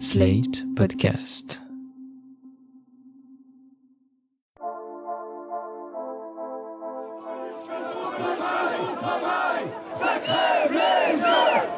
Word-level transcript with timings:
Slate 0.00 0.64
Podcast. 0.76 1.60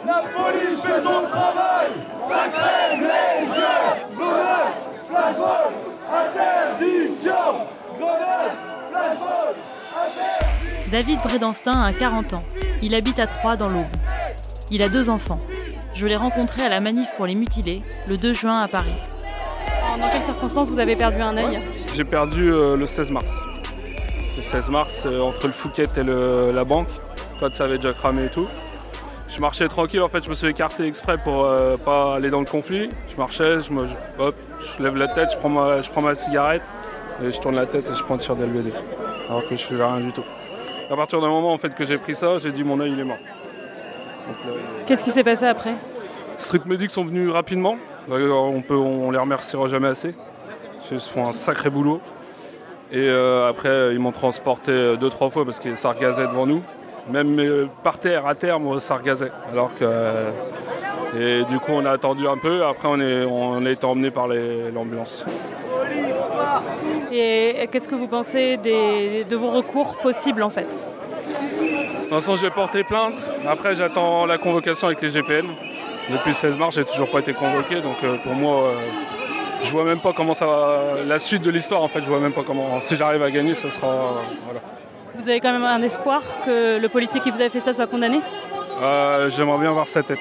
La 0.07 0.23
police 0.23 0.81
fait 0.81 1.03
son 1.03 1.27
travail 1.29 1.89
Ça 2.29 2.49
crève 2.53 3.01
les 3.01 3.47
yeux 3.49 4.17
Grenade, 4.17 4.73
flashball, 5.09 5.73
interdiction 6.09 7.67
Grenade, 7.99 8.55
flashball, 8.89 9.55
interdiction 9.99 10.91
David 10.93 11.19
Brédanstin 11.25 11.83
a 11.83 11.93
40 11.93 12.35
ans. 12.35 12.45
Il 12.83 12.95
habite 12.95 13.19
à 13.19 13.27
Troyes 13.27 13.57
dans 13.57 13.69
l'Aube. 13.69 13.87
Il 14.71 14.83
a 14.83 14.89
deux 14.89 15.11
enfants. 15.11 15.41
Je 16.03 16.09
l'ai 16.09 16.17
rencontré 16.17 16.63
à 16.65 16.69
la 16.69 16.81
manif 16.81 17.07
pour 17.17 17.27
les 17.27 17.37
mutilés 17.37 17.81
le 18.09 18.17
2 18.17 18.35
juin 18.35 18.61
à 18.61 18.67
Paris. 18.67 18.91
Dans 20.01 20.09
quelles 20.09 20.25
circonstances 20.25 20.69
vous 20.69 20.81
avez 20.81 20.97
perdu 20.97 21.21
un 21.23 21.37
œil 21.37 21.61
J'ai 21.95 22.03
perdu 22.03 22.53
euh, 22.53 22.75
le 22.77 22.87
16 22.87 23.13
mars. 23.13 23.31
Le 24.37 24.43
16 24.43 24.69
mars, 24.71 25.05
euh, 25.07 25.21
entre 25.21 25.47
le 25.47 25.53
Fouquet 25.53 25.85
et 25.97 26.03
le- 26.03 26.51
la 26.53 26.65
banque, 26.65 26.89
quand 27.39 27.55
ça 27.55 27.65
avait 27.67 27.77
déjà 27.77 27.93
cramé 27.93 28.25
et 28.25 28.31
tout. 28.31 28.49
Je 29.29 29.41
marchais 29.41 29.69
tranquille, 29.69 30.03
en 30.03 30.09
fait, 30.09 30.25
je 30.25 30.29
me 30.29 30.35
suis 30.35 30.49
écarté 30.49 30.89
exprès 30.89 31.19
pour 31.23 31.45
euh, 31.45 31.77
pas 31.77 32.17
aller 32.17 32.31
dans 32.31 32.41
le 32.41 32.47
conflit. 32.47 32.89
Je 33.09 33.15
marchais, 33.17 33.61
je, 33.61 33.73
me, 33.73 33.87
je- 33.87 33.95
hop, 34.21 34.35
je 34.59 34.83
lève 34.83 34.97
la 34.97 35.07
tête, 35.07 35.31
je 35.31 35.37
prends, 35.37 35.51
ma, 35.51 35.83
je 35.83 35.89
prends 35.89 36.03
ma 36.03 36.17
cigarette, 36.17 36.63
et 37.25 37.31
je 37.31 37.39
tourne 37.41 37.55
la 37.55 37.67
tête 37.67 37.89
et 37.89 37.95
je 37.97 38.03
prends 38.03 38.17
un 38.17 38.19
tir 38.19 38.35
d'LBD. 38.35 38.73
Alors 39.29 39.45
que 39.45 39.55
je 39.55 39.63
faisais 39.63 39.85
rien 39.85 40.01
du 40.01 40.11
tout. 40.11 40.25
À 40.91 40.97
partir 40.97 41.21
d'un 41.21 41.29
moment 41.29 41.53
en 41.53 41.59
fait, 41.59 41.73
que 41.77 41.85
j'ai 41.85 41.99
pris 41.99 42.17
ça, 42.17 42.39
j'ai 42.41 42.51
dit 42.51 42.65
mon 42.65 42.81
œil 42.81 42.91
il 42.91 42.99
est 42.99 43.05
mort. 43.05 43.19
Est- 43.19 44.85
Qu'est-ce 44.87 45.05
qui 45.05 45.13
s'est 45.13 45.23
passé 45.25 45.45
après? 45.47 45.75
Street 46.43 46.61
Medics 46.67 46.91
sont 46.91 47.05
venus 47.05 47.31
rapidement. 47.31 47.77
D'ailleurs, 48.09 48.43
on, 48.43 48.61
peut, 48.63 48.75
on 48.77 49.11
les 49.11 49.19
remerciera 49.19 49.67
jamais 49.69 49.89
assez. 49.89 50.15
Ils 50.91 50.99
font 51.01 51.27
un 51.29 51.33
sacré 51.33 51.71
boulot. 51.71 52.01
Et 52.91 52.99
euh, 52.99 53.49
après, 53.49 53.95
ils 53.95 53.99
m'ont 53.99 54.13
transporté 54.13 54.71
euh, 54.73 54.97
deux, 54.97 55.09
trois 55.09 55.31
fois 55.31 55.45
parce 55.47 55.61
que 55.61 55.75
ça 55.77 55.93
regazait 55.93 56.27
devant 56.27 56.47
nous. 56.47 56.63
Même 57.11 57.39
euh, 57.41 57.67
par 57.83 57.99
terre, 57.99 58.27
à 58.27 58.35
terre, 58.35 58.61
moi, 58.61 58.81
ça 58.81 58.97
regazait. 58.97 59.31
Alors 59.51 59.71
que. 59.75 59.85
euh, 59.85 60.31
et 61.19 61.45
du 61.45 61.59
coup, 61.59 61.73
on 61.73 61.85
a 61.87 61.91
attendu 61.91 62.27
un 62.27 62.37
peu. 62.37 62.65
Après, 62.65 62.89
on, 62.89 63.01
est, 63.01 63.25
on 63.25 63.65
a 63.65 63.71
été 63.71 63.87
emmené 63.87 64.11
par 64.11 64.27
l'ambulance. 64.29 65.25
Et 67.13 67.69
qu'est-ce 67.71 67.89
que 67.89 67.95
vous 67.95 68.07
pensez 68.09 68.57
des- 68.57 69.25
de 69.29 69.37
vos 69.37 69.51
recours 69.51 69.97
possibles 69.99 70.43
en 70.43 70.49
fait? 70.51 70.89
Dans 72.09 72.17
le 72.17 72.23
sens, 72.23 72.41
j'ai 72.41 72.51
porté 72.51 72.83
plainte. 72.85 73.31
Après, 73.47 73.77
j'attends 73.77 74.27
la 74.27 74.39
convocation 74.39 74.87
avec 74.89 75.01
les 75.03 75.11
GPN. 75.11 75.47
Depuis 76.13 76.31
le 76.31 76.35
16 76.35 76.59
mars, 76.59 76.75
j'ai 76.75 76.85
toujours 76.85 77.09
pas 77.11 77.21
été 77.21 77.33
convoqué. 77.33 77.81
Donc, 77.81 77.97
euh, 78.05 78.17
pour 78.23 78.35
moi, 78.35 78.65
euh, 78.65 78.73
je 79.63 79.71
vois 79.71 79.85
même 79.85 80.01
pas 80.01 80.13
comment 80.13 80.35
ça 80.35 80.47
va. 80.47 80.83
La 81.07 81.19
suite 81.19 81.43
de 81.43 81.51
l'histoire, 81.51 81.83
en 81.83 81.89
fait, 81.89 82.01
je 82.01 82.07
vois 82.07 82.19
même 82.21 82.33
pas 82.33 82.43
comment. 82.47 82.81
Si 82.81 82.97
j'arrive 82.97 83.23
à 83.23 83.31
gagner, 83.31 83.55
ce 83.55 83.71
sera. 83.71 83.89
voilà. 84.45 84.61
Vous 85.15 85.29
avez 85.29 85.41
quand 85.41 85.53
même 85.53 85.65
un 85.65 85.83
espoir 85.83 86.23
que 86.45 86.79
le 86.79 86.89
policier 86.89 87.21
qui 87.21 87.31
vous 87.31 87.41
a 87.41 87.49
fait 87.49 87.61
ça 87.61 87.73
soit 87.75 87.87
condamné? 87.87 88.21
Euh, 88.83 89.31
J'aimerais 89.31 89.59
bien 89.59 89.71
voir 89.73 89.87
sa 89.87 90.03
tête. 90.03 90.19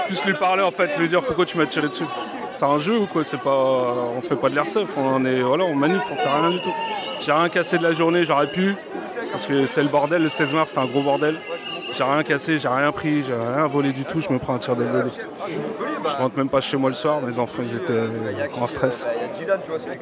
Je 0.00 0.06
puisse 0.06 0.24
lui 0.24 0.34
parler, 0.34 0.62
en 0.62 0.70
fait, 0.70 0.96
lui 0.98 1.08
dire 1.08 1.22
pourquoi 1.22 1.44
tu 1.46 1.58
m'as 1.58 1.66
tiré 1.66 1.88
dessus. 1.88 2.04
C'est 2.52 2.64
un 2.64 2.78
jeu 2.78 2.98
ou 2.98 3.06
quoi? 3.06 3.24
C'est 3.24 3.40
pas. 3.40 3.50
On 4.16 4.20
fait 4.22 4.36
pas 4.36 4.48
de 4.48 4.54
l'airsoft. 4.54 4.92
On 4.96 5.24
est. 5.26 5.42
Voilà, 5.42 5.64
on 5.64 5.74
manif, 5.74 6.02
on 6.10 6.16
fait 6.16 6.28
rien 6.28 6.50
du 6.50 6.60
tout. 6.60 6.72
J'ai 7.20 7.32
rien 7.32 7.48
cassé 7.48 7.76
de 7.78 7.82
la 7.82 7.92
journée, 7.92 8.24
j'aurais 8.24 8.46
pu. 8.50 8.74
Parce 9.32 9.46
que 9.46 9.66
c'était 9.66 9.82
le 9.82 9.88
bordel, 9.88 10.22
le 10.22 10.28
16 10.30 10.54
mars, 10.54 10.68
c'était 10.70 10.80
un 10.80 10.86
gros 10.86 11.02
bordel. 11.02 11.36
J'ai 11.92 12.04
rien 12.04 12.22
cassé, 12.22 12.58
j'ai 12.58 12.68
rien 12.68 12.92
pris, 12.92 13.22
j'ai 13.22 13.32
rien 13.32 13.66
volé 13.66 13.92
du 13.92 14.04
tout, 14.04 14.20
je 14.20 14.30
me 14.30 14.38
prends 14.38 14.54
un 14.54 14.58
tir 14.58 14.76
de 14.76 14.84
vélo. 14.84 15.08
Je 15.48 16.16
rentre 16.22 16.36
même 16.36 16.48
pas 16.48 16.60
chez 16.60 16.76
moi 16.76 16.90
le 16.90 16.94
soir, 16.94 17.20
mes 17.22 17.38
enfants 17.38 17.62
ils 17.64 17.74
étaient 17.76 18.00
en 18.60 18.66
stress. 18.66 19.06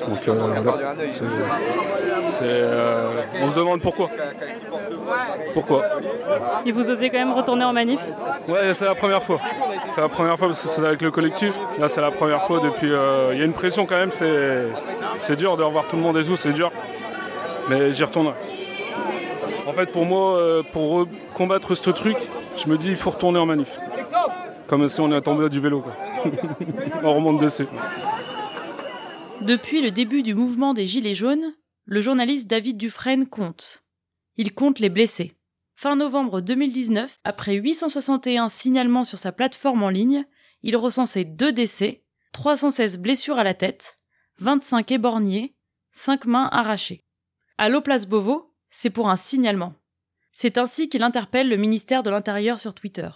Donc 0.08 0.28
euh, 0.28 0.32
voilà. 0.32 0.94
C'est- 1.10 1.24
c'est, 2.28 2.42
euh, 2.44 3.20
on 3.42 3.48
se 3.48 3.54
demande 3.54 3.80
pourquoi. 3.80 4.08
Pourquoi? 5.52 5.82
Et 6.66 6.72
vous 6.72 6.88
osez 6.90 7.10
quand 7.10 7.18
même 7.18 7.32
retourner 7.32 7.64
en 7.64 7.72
manif? 7.72 8.00
Ouais, 8.48 8.72
c'est 8.74 8.86
la 8.86 8.94
première 8.94 9.22
fois. 9.22 9.38
C'est 9.94 10.00
la 10.00 10.08
première 10.08 10.36
fois 10.38 10.48
parce 10.48 10.62
que 10.62 10.68
c'est 10.68 10.84
avec 10.84 11.00
le 11.02 11.10
collectif. 11.10 11.58
Là, 11.78 11.88
c'est 11.88 12.00
la 12.00 12.10
première 12.10 12.42
fois 12.42 12.60
depuis. 12.60 12.90
euh, 12.92 13.30
Il 13.32 13.38
y 13.38 13.42
a 13.42 13.44
une 13.44 13.52
pression 13.52 13.86
quand 13.86 13.96
même, 13.96 14.10
c'est 14.12 14.64
c'est 15.18 15.36
dur 15.36 15.56
de 15.56 15.62
revoir 15.62 15.84
tout 15.86 15.96
le 15.96 16.02
monde 16.02 16.16
et 16.16 16.24
tout, 16.24 16.36
c'est 16.36 16.52
dur. 16.52 16.72
Mais 17.68 17.92
j'y 17.92 18.02
retournerai. 18.04 18.34
En 19.74 19.76
fait, 19.76 19.90
pour 19.90 20.06
moi, 20.06 20.38
euh, 20.38 20.62
pour 20.62 21.02
re- 21.04 21.08
combattre 21.34 21.74
ce 21.74 21.90
truc, 21.90 22.16
je 22.56 22.68
me 22.68 22.78
dis 22.78 22.88
il 22.90 22.96
faut 22.96 23.10
retourner 23.10 23.40
en 23.40 23.46
manif. 23.46 23.76
Comme 24.68 24.88
si 24.88 25.00
on 25.00 25.10
est 25.12 25.20
tombé 25.20 25.48
du 25.48 25.58
vélo. 25.60 25.84
On 27.02 27.14
remonte 27.14 27.40
dessus. 27.40 27.66
Depuis 29.40 29.82
le 29.82 29.90
début 29.90 30.22
du 30.22 30.34
mouvement 30.34 30.72
des 30.72 30.86
Gilets 30.86 31.14
jaunes, 31.16 31.52
le 31.86 32.00
journaliste 32.00 32.46
David 32.46 32.76
Dufresne 32.76 33.26
compte. 33.26 33.82
Il 34.36 34.54
compte 34.54 34.78
les 34.78 34.88
blessés. 34.88 35.34
Fin 35.74 35.96
novembre 35.96 36.40
2019, 36.40 37.18
après 37.24 37.54
861 37.54 38.48
signalements 38.48 39.04
sur 39.04 39.18
sa 39.18 39.32
plateforme 39.32 39.82
en 39.82 39.88
ligne, 39.90 40.24
il 40.62 40.76
recensait 40.76 41.24
deux 41.24 41.52
décès, 41.52 42.04
316 42.32 42.98
blessures 42.98 43.38
à 43.38 43.44
la 43.44 43.54
tête, 43.54 43.98
25 44.38 44.92
éborgnés, 44.92 45.56
5 45.92 46.26
mains 46.26 46.48
arrachées. 46.52 47.04
À 47.58 47.68
l'Oplace 47.68 48.06
Beauvau, 48.06 48.53
c'est 48.74 48.90
pour 48.90 49.08
un 49.08 49.16
signalement. 49.16 49.74
C'est 50.32 50.58
ainsi 50.58 50.88
qu'il 50.88 51.04
interpelle 51.04 51.48
le 51.48 51.56
ministère 51.56 52.02
de 52.02 52.10
l'Intérieur 52.10 52.58
sur 52.58 52.74
Twitter. 52.74 53.08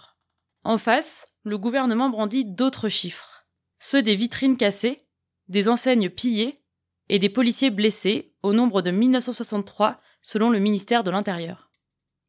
En 0.63 0.77
face, 0.77 1.27
le 1.43 1.57
gouvernement 1.57 2.09
brandit 2.09 2.45
d'autres 2.45 2.87
chiffres. 2.87 3.45
Ceux 3.77 4.01
des 4.01 4.15
vitrines 4.15 4.55
cassées, 4.55 5.05
des 5.49 5.67
enseignes 5.67 6.09
pillées 6.09 6.63
et 7.09 7.19
des 7.19 7.27
policiers 7.27 7.71
blessés 7.71 8.33
au 8.41 8.53
nombre 8.53 8.81
de 8.81 8.91
1963 8.91 9.99
selon 10.21 10.49
le 10.49 10.59
ministère 10.59 11.03
de 11.03 11.11
l'Intérieur. 11.11 11.69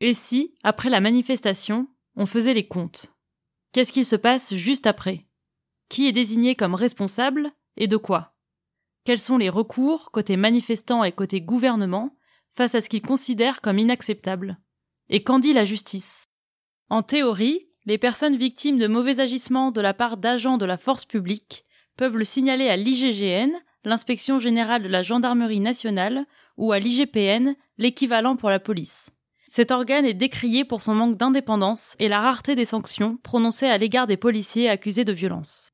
Et 0.01 0.13
si, 0.13 0.57
après 0.65 0.91
la 0.91 1.01
manifestation, 1.01 1.87
on 2.17 2.27
faisait 2.27 2.55
les 2.55 2.67
comptes? 2.67 3.07
Qu'est-ce 3.73 3.93
qu'il 3.93 4.07
se 4.07 4.17
passe 4.17 4.55
juste 4.55 4.89
après? 4.89 5.29
Qui 5.89 6.09
est 6.09 6.13
désigné 6.13 6.57
comme 6.57 6.75
responsable 6.75 7.53
et 7.77 7.87
de 7.87 7.97
quoi? 7.97 8.35
Quels 9.05 9.21
sont 9.21 9.39
les 9.39 9.49
recours 9.49 10.11
côté 10.11 10.37
manifestants 10.37 11.05
et 11.05 11.13
côté 11.13 11.41
gouvernement 11.41 12.17
face 12.55 12.75
à 12.75 12.81
ce 12.81 12.89
qu'ils 12.89 13.03
considèrent 13.03 13.61
comme 13.61 13.79
inacceptable 13.79 14.59
Et 15.09 15.23
qu'en 15.23 15.39
dit 15.39 15.53
la 15.53 15.65
justice? 15.65 16.27
En 16.89 17.03
théorie, 17.03 17.69
les 17.87 17.99
personnes 17.99 18.37
victimes 18.37 18.79
de 18.79 18.87
mauvais 18.87 19.21
agissements 19.21 19.71
de 19.71 19.81
la 19.81 19.95
part 19.95 20.17
d'agents 20.17 20.59
de 20.59 20.67
la 20.67 20.77
force 20.77 21.05
publique 21.05 21.65
peuvent 21.97 22.17
le 22.17 22.25
signaler 22.25 22.69
à 22.69 22.77
l'IGGN, 22.77 23.53
l'inspection 23.85 24.39
générale 24.39 24.83
de 24.83 24.89
la 24.89 25.03
gendarmerie 25.03 25.61
nationale, 25.61 26.27
ou 26.57 26.73
à 26.73 26.79
l'IGPN, 26.79 27.55
l'équivalent 27.79 28.37
pour 28.37 28.51
la 28.51 28.61
police. 28.61 29.11
Cet 29.51 29.71
organe 29.73 30.05
est 30.05 30.15
décrié 30.15 30.65
pour 30.65 30.83
son 30.83 30.95
manque 30.95 31.17
d'indépendance 31.17 31.97
et 31.99 32.09
la 32.09 32.21
rareté 32.21 32.55
des 32.55 32.65
sanctions 32.65 33.17
prononcées 33.23 33.67
à 33.67 33.79
l'égard 33.79 34.07
des 34.07 34.17
policiers 34.17 34.69
accusés 34.69 35.05
de 35.05 35.13
violence. 35.13 35.73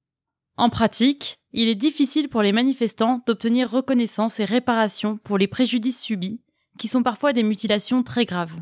En 0.56 0.70
pratique, 0.70 1.38
il 1.52 1.68
est 1.68 1.74
difficile 1.74 2.30
pour 2.30 2.40
les 2.40 2.52
manifestants 2.52 3.22
d'obtenir 3.26 3.70
reconnaissance 3.70 4.40
et 4.40 4.46
réparation 4.46 5.18
pour 5.18 5.36
les 5.36 5.46
préjudices 5.46 6.00
subis, 6.00 6.40
qui 6.78 6.88
sont 6.88 7.02
parfois 7.02 7.32
des 7.32 7.42
mutilations 7.42 8.02
très 8.02 8.24
graves. 8.24 8.54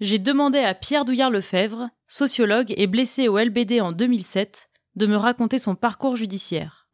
J'ai 0.00 0.18
demandé 0.18 0.58
à 0.58 0.74
Pierre 0.74 1.04
Douillard-Lefebvre, 1.04 1.88
sociologue 2.08 2.72
et 2.76 2.86
blessé 2.86 3.28
au 3.28 3.38
LBD 3.38 3.80
en 3.80 3.92
2007, 3.92 4.68
de 4.96 5.06
me 5.06 5.16
raconter 5.16 5.58
son 5.58 5.74
parcours 5.74 6.16
judiciaire. 6.16 6.88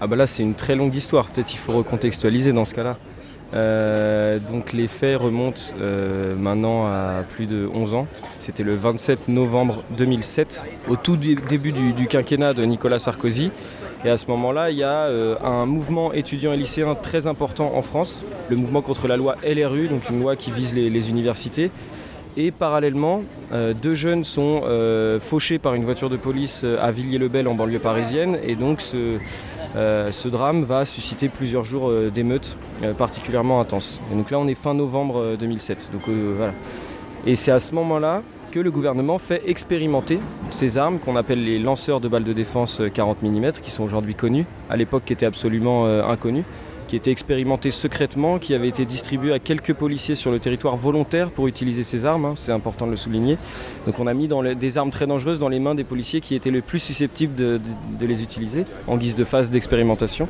Ah 0.00 0.06
bah 0.06 0.16
là 0.16 0.26
c'est 0.26 0.42
une 0.42 0.54
très 0.54 0.76
longue 0.76 0.94
histoire, 0.94 1.26
peut-être 1.28 1.52
il 1.52 1.58
faut 1.58 1.72
recontextualiser 1.72 2.52
dans 2.52 2.64
ce 2.64 2.74
cas-là. 2.74 2.98
Euh, 3.52 4.38
donc 4.38 4.72
les 4.72 4.86
faits 4.86 5.18
remontent 5.20 5.60
euh, 5.80 6.36
maintenant 6.36 6.86
à 6.86 7.24
plus 7.28 7.46
de 7.46 7.68
11 7.74 7.94
ans. 7.94 8.06
C'était 8.38 8.62
le 8.62 8.74
27 8.76 9.28
novembre 9.28 9.82
2007, 9.98 10.64
au 10.88 10.96
tout 10.96 11.16
dé- 11.16 11.34
début 11.34 11.72
du 11.72 12.06
quinquennat 12.06 12.54
de 12.54 12.62
Nicolas 12.62 12.98
Sarkozy. 13.00 13.50
Et 14.04 14.08
à 14.08 14.16
ce 14.16 14.26
moment-là, 14.28 14.70
il 14.70 14.78
y 14.78 14.82
a 14.82 15.04
euh, 15.04 15.36
un 15.44 15.66
mouvement 15.66 16.12
étudiant 16.12 16.52
et 16.54 16.56
lycéen 16.56 16.94
très 16.94 17.26
important 17.26 17.72
en 17.74 17.82
France, 17.82 18.24
le 18.48 18.56
mouvement 18.56 18.80
contre 18.80 19.08
la 19.08 19.16
loi 19.18 19.36
LRU, 19.46 19.88
donc 19.88 20.08
une 20.08 20.20
loi 20.20 20.36
qui 20.36 20.50
vise 20.50 20.74
les, 20.74 21.10
universités. 21.10 21.70
Et 22.36 22.50
parallèlement, 22.50 23.22
euh, 23.52 23.74
deux 23.74 23.94
jeunes 23.94 24.24
sont 24.24 24.62
euh, 24.64 25.20
fauchés 25.20 25.58
par 25.58 25.74
une 25.74 25.84
voiture 25.84 26.08
de 26.08 26.16
police 26.16 26.64
à 26.80 26.90
Villiers-le-Bel 26.92 27.46
en 27.46 27.54
banlieue 27.54 27.78
parisienne. 27.78 28.38
Et 28.46 28.54
donc 28.54 28.80
ce, 28.80 30.28
drame 30.28 30.62
va 30.62 30.86
susciter 30.86 31.28
plusieurs 31.28 31.64
jours 31.64 31.92
d'émeutes 32.14 32.56
particulièrement 32.96 33.60
intenses. 33.60 34.00
Et 34.10 34.16
donc 34.16 34.30
là, 34.30 34.38
on 34.38 34.48
est 34.48 34.54
fin 34.54 34.72
novembre 34.72 35.18
euh, 35.18 35.36
2007. 35.36 35.90
Donc 35.92 36.02
voilà. 36.08 36.54
Et 37.26 37.36
c'est 37.36 37.52
à 37.52 37.60
ce 37.60 37.74
moment-là 37.74 38.22
que 38.50 38.60
le 38.60 38.70
gouvernement 38.70 39.18
fait 39.18 39.42
expérimenter 39.46 40.18
ces 40.50 40.76
armes 40.76 40.98
qu'on 40.98 41.16
appelle 41.16 41.44
les 41.44 41.58
lanceurs 41.58 42.00
de 42.00 42.08
balles 42.08 42.24
de 42.24 42.32
défense 42.32 42.80
euh, 42.80 42.88
40 42.88 43.22
mm, 43.22 43.52
qui 43.62 43.70
sont 43.70 43.84
aujourd'hui 43.84 44.14
connus, 44.14 44.44
à 44.68 44.76
l'époque 44.76 45.04
qui 45.06 45.12
étaient 45.12 45.26
absolument 45.26 45.86
euh, 45.86 46.04
inconnus, 46.04 46.44
qui 46.88 46.96
était 46.96 47.12
expérimenté 47.12 47.70
secrètement, 47.70 48.38
qui 48.38 48.52
avait 48.52 48.66
été 48.68 48.84
distribué 48.84 49.32
à 49.32 49.38
quelques 49.38 49.74
policiers 49.74 50.16
sur 50.16 50.32
le 50.32 50.40
territoire 50.40 50.76
volontaire 50.76 51.30
pour 51.30 51.46
utiliser 51.46 51.84
ces 51.84 52.04
armes, 52.04 52.24
hein, 52.24 52.32
c'est 52.34 52.50
important 52.50 52.86
de 52.86 52.90
le 52.90 52.96
souligner. 52.96 53.38
Donc 53.86 54.00
on 54.00 54.08
a 54.08 54.14
mis 54.14 54.26
dans 54.26 54.42
des 54.42 54.78
armes 54.78 54.90
très 54.90 55.06
dangereuses 55.06 55.38
dans 55.38 55.48
les 55.48 55.60
mains 55.60 55.76
des 55.76 55.84
policiers 55.84 56.20
qui 56.20 56.34
étaient 56.34 56.50
le 56.50 56.62
plus 56.62 56.80
susceptibles 56.80 57.36
de, 57.36 57.60
les 58.00 58.22
utiliser 58.24 58.64
en 58.88 58.96
guise 58.96 59.14
de 59.14 59.22
phase 59.22 59.50
d'expérimentation. 59.50 60.26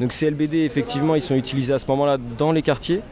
Donc 0.00 0.14
ces 0.14 0.30
LBD, 0.30 0.54
effectivement, 0.64 1.14
ils 1.14 1.22
sont 1.22 1.34
utilisés 1.34 1.74
à 1.74 1.78
ce 1.78 1.86
moment-là 1.88 2.16
dans 2.38 2.52
les 2.52 2.62
quartiers 2.62 3.02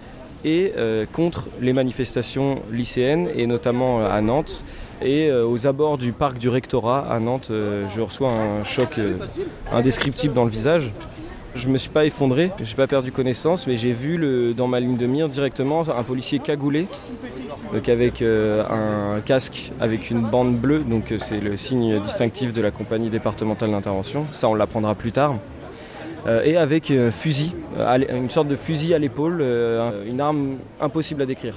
et 0.44 0.72
euh, 0.76 1.06
contre 1.10 1.48
les 1.60 1.72
manifestations 1.72 2.60
lycéennes, 2.70 3.28
et 3.34 3.46
notamment 3.46 4.00
euh, 4.00 4.10
à 4.10 4.20
Nantes. 4.20 4.64
Et 5.02 5.28
euh, 5.28 5.46
aux 5.46 5.66
abords 5.66 5.98
du 5.98 6.12
parc 6.12 6.38
du 6.38 6.48
rectorat 6.48 7.10
à 7.10 7.18
Nantes, 7.18 7.50
je 7.50 8.00
reçois 8.00 8.30
un 8.32 8.64
choc 8.64 9.00
indescriptible 9.72 10.34
dans 10.34 10.44
le 10.44 10.50
visage. 10.50 10.92
Je 11.54 11.68
ne 11.68 11.72
me 11.72 11.78
suis 11.78 11.90
pas 11.90 12.04
effondré, 12.04 12.50
je 12.58 12.64
n'ai 12.64 12.74
pas 12.74 12.86
perdu 12.86 13.12
connaissance, 13.12 13.66
mais 13.66 13.76
j'ai 13.76 13.92
vu 13.92 14.54
dans 14.56 14.66
ma 14.66 14.80
ligne 14.80 14.96
de 14.96 15.06
mire 15.06 15.28
directement 15.28 15.82
un 15.82 16.02
policier 16.02 16.40
cagoulé, 16.40 16.86
donc 17.72 17.88
avec 17.88 18.22
un 18.22 19.20
casque 19.24 19.72
avec 19.78 20.10
une 20.10 20.22
bande 20.22 20.56
bleue, 20.56 20.80
donc 20.80 21.14
c'est 21.18 21.40
le 21.40 21.56
signe 21.56 22.00
distinctif 22.00 22.52
de 22.52 22.60
la 22.60 22.72
compagnie 22.72 23.08
départementale 23.08 23.70
d'intervention. 23.70 24.26
Ça, 24.32 24.48
on 24.48 24.54
l'apprendra 24.54 24.96
plus 24.96 25.12
tard. 25.12 25.36
Euh, 26.26 26.42
et 26.44 26.56
avec 26.56 26.90
un 26.90 27.10
fusil, 27.10 27.52
euh, 27.78 27.98
une 28.14 28.30
sorte 28.30 28.48
de 28.48 28.56
fusil 28.56 28.94
à 28.94 28.98
l'épaule, 28.98 29.38
euh, 29.40 30.04
une 30.08 30.20
arme 30.20 30.56
impossible 30.80 31.22
à 31.22 31.26
décrire. 31.26 31.54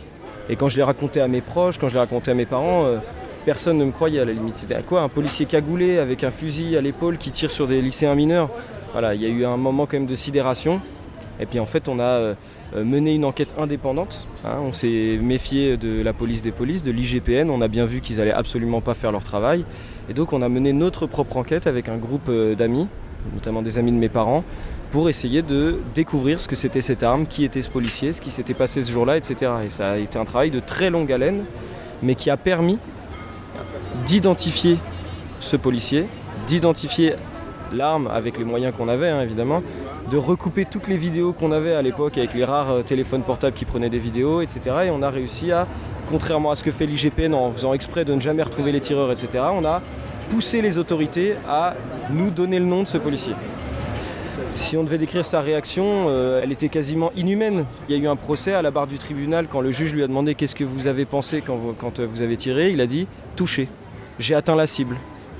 Et 0.50 0.56
quand 0.56 0.68
je 0.68 0.78
l'ai 0.78 0.84
raconté 0.84 1.22
à 1.22 1.28
mes 1.28 1.42
proches, 1.42 1.78
quand 1.78 1.88
je 1.88 1.94
l'ai 1.94 2.00
raconté 2.00 2.32
à 2.32 2.34
mes 2.34 2.46
parents, 2.46 2.86
personne 3.46 3.78
ne 3.78 3.84
me 3.84 3.92
croyait 3.92 4.22
à 4.22 4.26
la 4.26 4.32
limite. 4.32 4.56
C'était 4.56 4.76
à 4.76 4.82
quoi 4.82 5.02
Un 5.02 5.10
policier 5.10 5.46
cagoulé 5.46 6.00
avec 6.00 6.24
un 6.24 6.32
fusil 6.32 6.78
à 6.78 6.82
l'épaule 6.82 7.18
qui 7.18 7.32
tire 7.32 7.52
sur 7.52 7.68
des 7.68 7.82
lycéens 7.82 8.16
mineurs? 8.16 8.50
Voilà, 8.94 9.14
il 9.14 9.22
y 9.22 9.26
a 9.26 9.30
eu 9.30 9.46
un 9.46 9.58
moment 9.58 9.86
quand 9.86 9.98
même 9.98 10.06
de 10.06 10.16
sidération. 10.16 10.80
Et 11.42 11.46
puis 11.46 11.60
en 11.60 11.66
fait, 11.66 11.90
on 11.90 12.00
a 12.00 12.36
mené 12.74 13.14
une 13.14 13.26
enquête 13.26 13.50
indépendante. 13.58 14.26
Hein. 14.46 14.60
on 14.62 14.72
s'est 14.72 15.20
méfié 15.22 15.76
de 15.76 16.02
la 16.02 16.14
police 16.14 16.42
des 16.44 16.54
polices, 16.54 16.82
de 16.82 16.92
l'IGPN. 16.92 17.50
On 17.50 17.62
a 17.62 17.68
bien 17.68 17.86
vu 17.86 18.00
qu'ils 18.00 18.22
allaient 18.22 18.32
absolument 18.32 18.80
pas 18.80 18.94
faire 18.94 19.12
leur 19.12 19.24
travail. 19.24 19.66
Et 20.10 20.14
donc 20.14 20.32
on 20.32 20.42
a 20.42 20.48
mené 20.48 20.72
notre 20.72 21.08
propre 21.08 21.36
enquête 21.36 21.68
avec 21.68 21.90
un 21.90 21.98
groupe 21.98 22.32
d'amis 22.58 22.88
notamment 23.34 23.62
des 23.62 23.78
amis 23.78 23.92
de 23.92 23.98
mes 23.98 24.10
parents, 24.10 24.44
pour 24.92 25.10
essayer 25.10 25.42
de 25.42 25.80
découvrir 25.96 26.40
ce 26.40 26.48
que 26.48 26.56
c'était 26.56 26.82
cette 26.82 27.04
arme, 27.04 27.26
qui 27.28 27.44
était 27.44 27.62
ce 27.62 27.70
policier, 27.70 28.14
ce 28.14 28.22
qui 28.22 28.32
s'était 28.32 28.54
passé 28.54 28.82
ce 28.82 28.92
jour-là, 28.92 29.18
etc. 29.18 29.52
Et 29.66 29.70
ça 29.70 29.92
a 29.92 29.98
été 29.98 30.18
un 30.18 30.26
travail 30.26 30.52
de 30.52 30.60
très 30.60 30.90
longue 30.90 31.12
haleine, 31.12 31.44
mais 32.02 32.16
qui 32.16 32.30
a 32.30 32.38
permis 32.38 32.78
d'identifier 34.06 34.78
ce 35.40 35.58
policier, 35.58 36.06
d'identifier 36.48 37.16
l'arme 37.74 38.08
avec 38.08 38.38
les 38.38 38.46
moyens 38.46 38.74
qu'on 38.76 38.88
avait, 38.88 39.10
hein, 39.10 39.22
évidemment, 39.22 39.62
de 40.10 40.18
recouper 40.18 40.66
toutes 40.66 40.88
les 40.88 40.96
vidéos 40.96 41.34
qu'on 41.34 41.52
avait 41.52 41.74
à 41.74 41.82
l'époque 41.82 42.18
avec 42.18 42.34
les 42.34 42.46
rares 42.46 42.72
euh, 42.72 42.82
téléphones 42.82 43.24
portables 43.24 43.56
qui 43.56 43.66
prenaient 43.66 43.90
des 43.90 44.00
vidéos, 44.00 44.42
etc. 44.42 44.62
Et 44.86 44.90
on 44.90 45.02
a 45.02 45.10
réussi 45.10 45.52
à, 45.52 45.68
contrairement 46.10 46.52
à 46.52 46.56
ce 46.56 46.64
que 46.64 46.72
fait 46.72 46.86
l'IGPN 46.86 47.34
en 47.34 47.52
faisant 47.52 47.74
exprès 47.74 48.06
de 48.06 48.14
ne 48.14 48.22
jamais 48.22 48.44
retrouver 48.44 48.72
les 48.72 48.80
tireurs, 48.80 49.12
etc., 49.12 49.44
on 49.52 49.66
a 49.66 49.82
pousser 50.30 50.62
les 50.62 50.78
autorités 50.78 51.36
à 51.48 51.76
nous 52.10 52.30
donner 52.30 52.60
le 52.60 52.66
nom 52.66 52.84
de 52.84 52.88
ce 52.88 52.98
policier. 52.98 53.34
Si 54.56 54.76
on 54.76 54.84
devait 54.84 54.98
décrire 54.98 55.26
sa 55.26 55.42
réaction, 55.42 56.06
euh, 56.08 56.42
elle 56.44 56.52
était 56.52 56.70
quasiment 56.70 57.12
inhumaine. 57.16 57.66
Il 57.88 57.96
y 57.96 58.00
a 58.00 58.04
eu 58.04 58.08
un 58.08 58.16
procès 58.16 58.54
à 58.54 58.62
la 58.62 58.72
barre 58.72 58.88
du 58.88 58.98
tribunal 58.98 59.48
quand 59.48 59.62
le 59.62 59.72
juge 59.72 59.94
lui 59.94 60.04
a 60.04 60.08
demandé 60.08 60.36
qu'est-ce 60.36 60.56
que 60.56 60.64
vous 60.64 60.88
avez 60.88 61.06
pensé 61.06 61.42
quand 61.46 61.60
quand 61.80 62.00
vous 62.00 62.22
avez 62.22 62.38
tiré. 62.38 62.72
Il 62.72 62.82
a 62.82 62.88
dit 62.88 63.08
touché. 63.36 63.68
J'ai 64.20 64.34
atteint 64.34 64.56
la 64.56 64.68
cible 64.68 64.98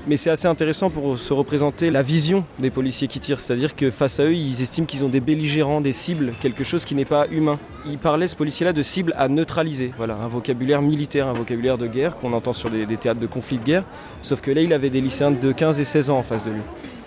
mais 0.08 0.16
c'est 0.16 0.30
assez 0.30 0.48
intéressant 0.48 0.88
pour 0.88 1.18
se 1.18 1.34
représenter 1.34 1.90
la 1.90 2.00
vision 2.00 2.42
des 2.58 2.70
policiers 2.70 3.08
qui 3.08 3.20
tirent. 3.20 3.40
C'est-à-dire 3.40 3.76
que 3.76 3.90
face 3.90 4.18
à 4.18 4.24
eux, 4.24 4.34
ils 4.34 4.62
estiment 4.62 4.86
qu'ils 4.86 5.04
ont 5.04 5.08
des 5.08 5.20
belligérants, 5.20 5.82
des 5.82 5.92
cibles, 5.92 6.32
quelque 6.40 6.64
chose 6.64 6.86
qui 6.86 6.94
n'est 6.94 7.04
pas 7.04 7.26
humain. 7.30 7.58
Il 7.86 7.98
parlait, 7.98 8.26
ce 8.26 8.34
policier-là, 8.34 8.72
de 8.72 8.82
cibles 8.82 9.14
à 9.18 9.28
neutraliser. 9.28 9.92
Voilà, 9.98 10.14
un 10.14 10.28
vocabulaire 10.28 10.80
militaire, 10.80 11.28
un 11.28 11.34
vocabulaire 11.34 11.76
de 11.76 11.86
guerre 11.86 12.16
qu'on 12.16 12.32
entend 12.32 12.54
sur 12.54 12.70
des, 12.70 12.86
théâtres 12.96 13.20
de 13.20 13.26
conflits 13.26 13.58
de 13.58 13.64
guerre. 13.64 13.84
Sauf 14.22 14.40
que 14.40 14.50
là, 14.50 14.62
il 14.62 14.72
avait 14.72 14.88
des 14.88 15.02
lycéens 15.02 15.30
de 15.30 15.52
15 15.52 15.78
et 15.78 15.84
16 15.84 16.08
ans 16.08 16.18
en 16.18 16.22
face 16.22 16.42
de 16.42 16.50
lui. 16.50 16.62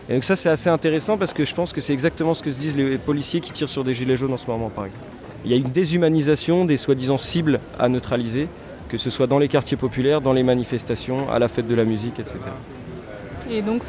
Et 0.08 0.14
donc 0.14 0.24
ça, 0.24 0.36
c'est 0.36 0.50
assez 0.50 0.70
intéressant 0.70 1.18
parce 1.18 1.34
que 1.34 1.44
je 1.44 1.56
pense 1.56 1.74
que 1.74 1.82
c'est 1.82 1.94
exactement 1.94 2.36
ce 2.36 2.44
que 2.44 2.52
se 2.52 2.58
disent 2.58 2.78
les 2.78 3.00
policiers 3.00 3.42
qui 3.42 3.52
tirent 3.52 3.70
sur 3.70 3.84
des 3.84 3.96
gilets 3.96 4.16
jaunes 4.16 4.34
en 4.34 4.38
ce 4.38 4.46
moment, 4.46 4.70
par 4.70 4.86
exemple. 4.86 5.06
Il 5.44 5.50
y 5.50 5.56
a 5.56 5.58
une 5.58 5.72
déshumanisation 5.72 6.66
des 6.66 6.78
soi-disant 6.78 7.18
cibles 7.18 7.62
à 7.80 7.90
neutraliser, 7.90 8.48
que 8.90 8.98
ce 9.00 9.10
soit 9.10 9.26
dans 9.26 9.40
les 9.40 9.48
quartiers 9.48 9.78
populaires, 9.78 10.22
dans 10.22 10.34
les 10.34 10.44
manifestations, 10.44 11.28
à 11.32 11.40
la 11.40 11.48
fête 11.48 11.68
de 11.68 11.74
la 11.74 11.84
musique, 11.86 12.20
etc. 12.20 12.38
Et 13.54 13.62
donc 13.62 13.84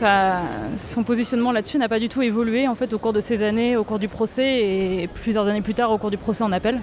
son 0.77 1.05
positionnement 1.05 1.53
là-dessus 1.53 1.79
n'a 1.79 1.89
pas 1.89 2.01
du 2.01 2.09
tout 2.09 2.21
évolué 2.21 2.67
en 2.67 2.75
fait 2.75 2.93
au 2.93 2.99
cours 2.99 3.13
de 3.13 3.21
ces 3.21 3.45
années, 3.45 3.77
au 3.77 3.85
cours 3.85 4.01
du 4.01 4.09
procès 4.09 4.61
et 4.61 5.09
plusieurs 5.15 5.47
années 5.47 5.61
plus 5.61 5.75
tard 5.75 5.93
au 5.93 5.99
cours 5.99 6.11
du 6.11 6.17
procès 6.17 6.43
en 6.43 6.51
appel. 6.51 6.81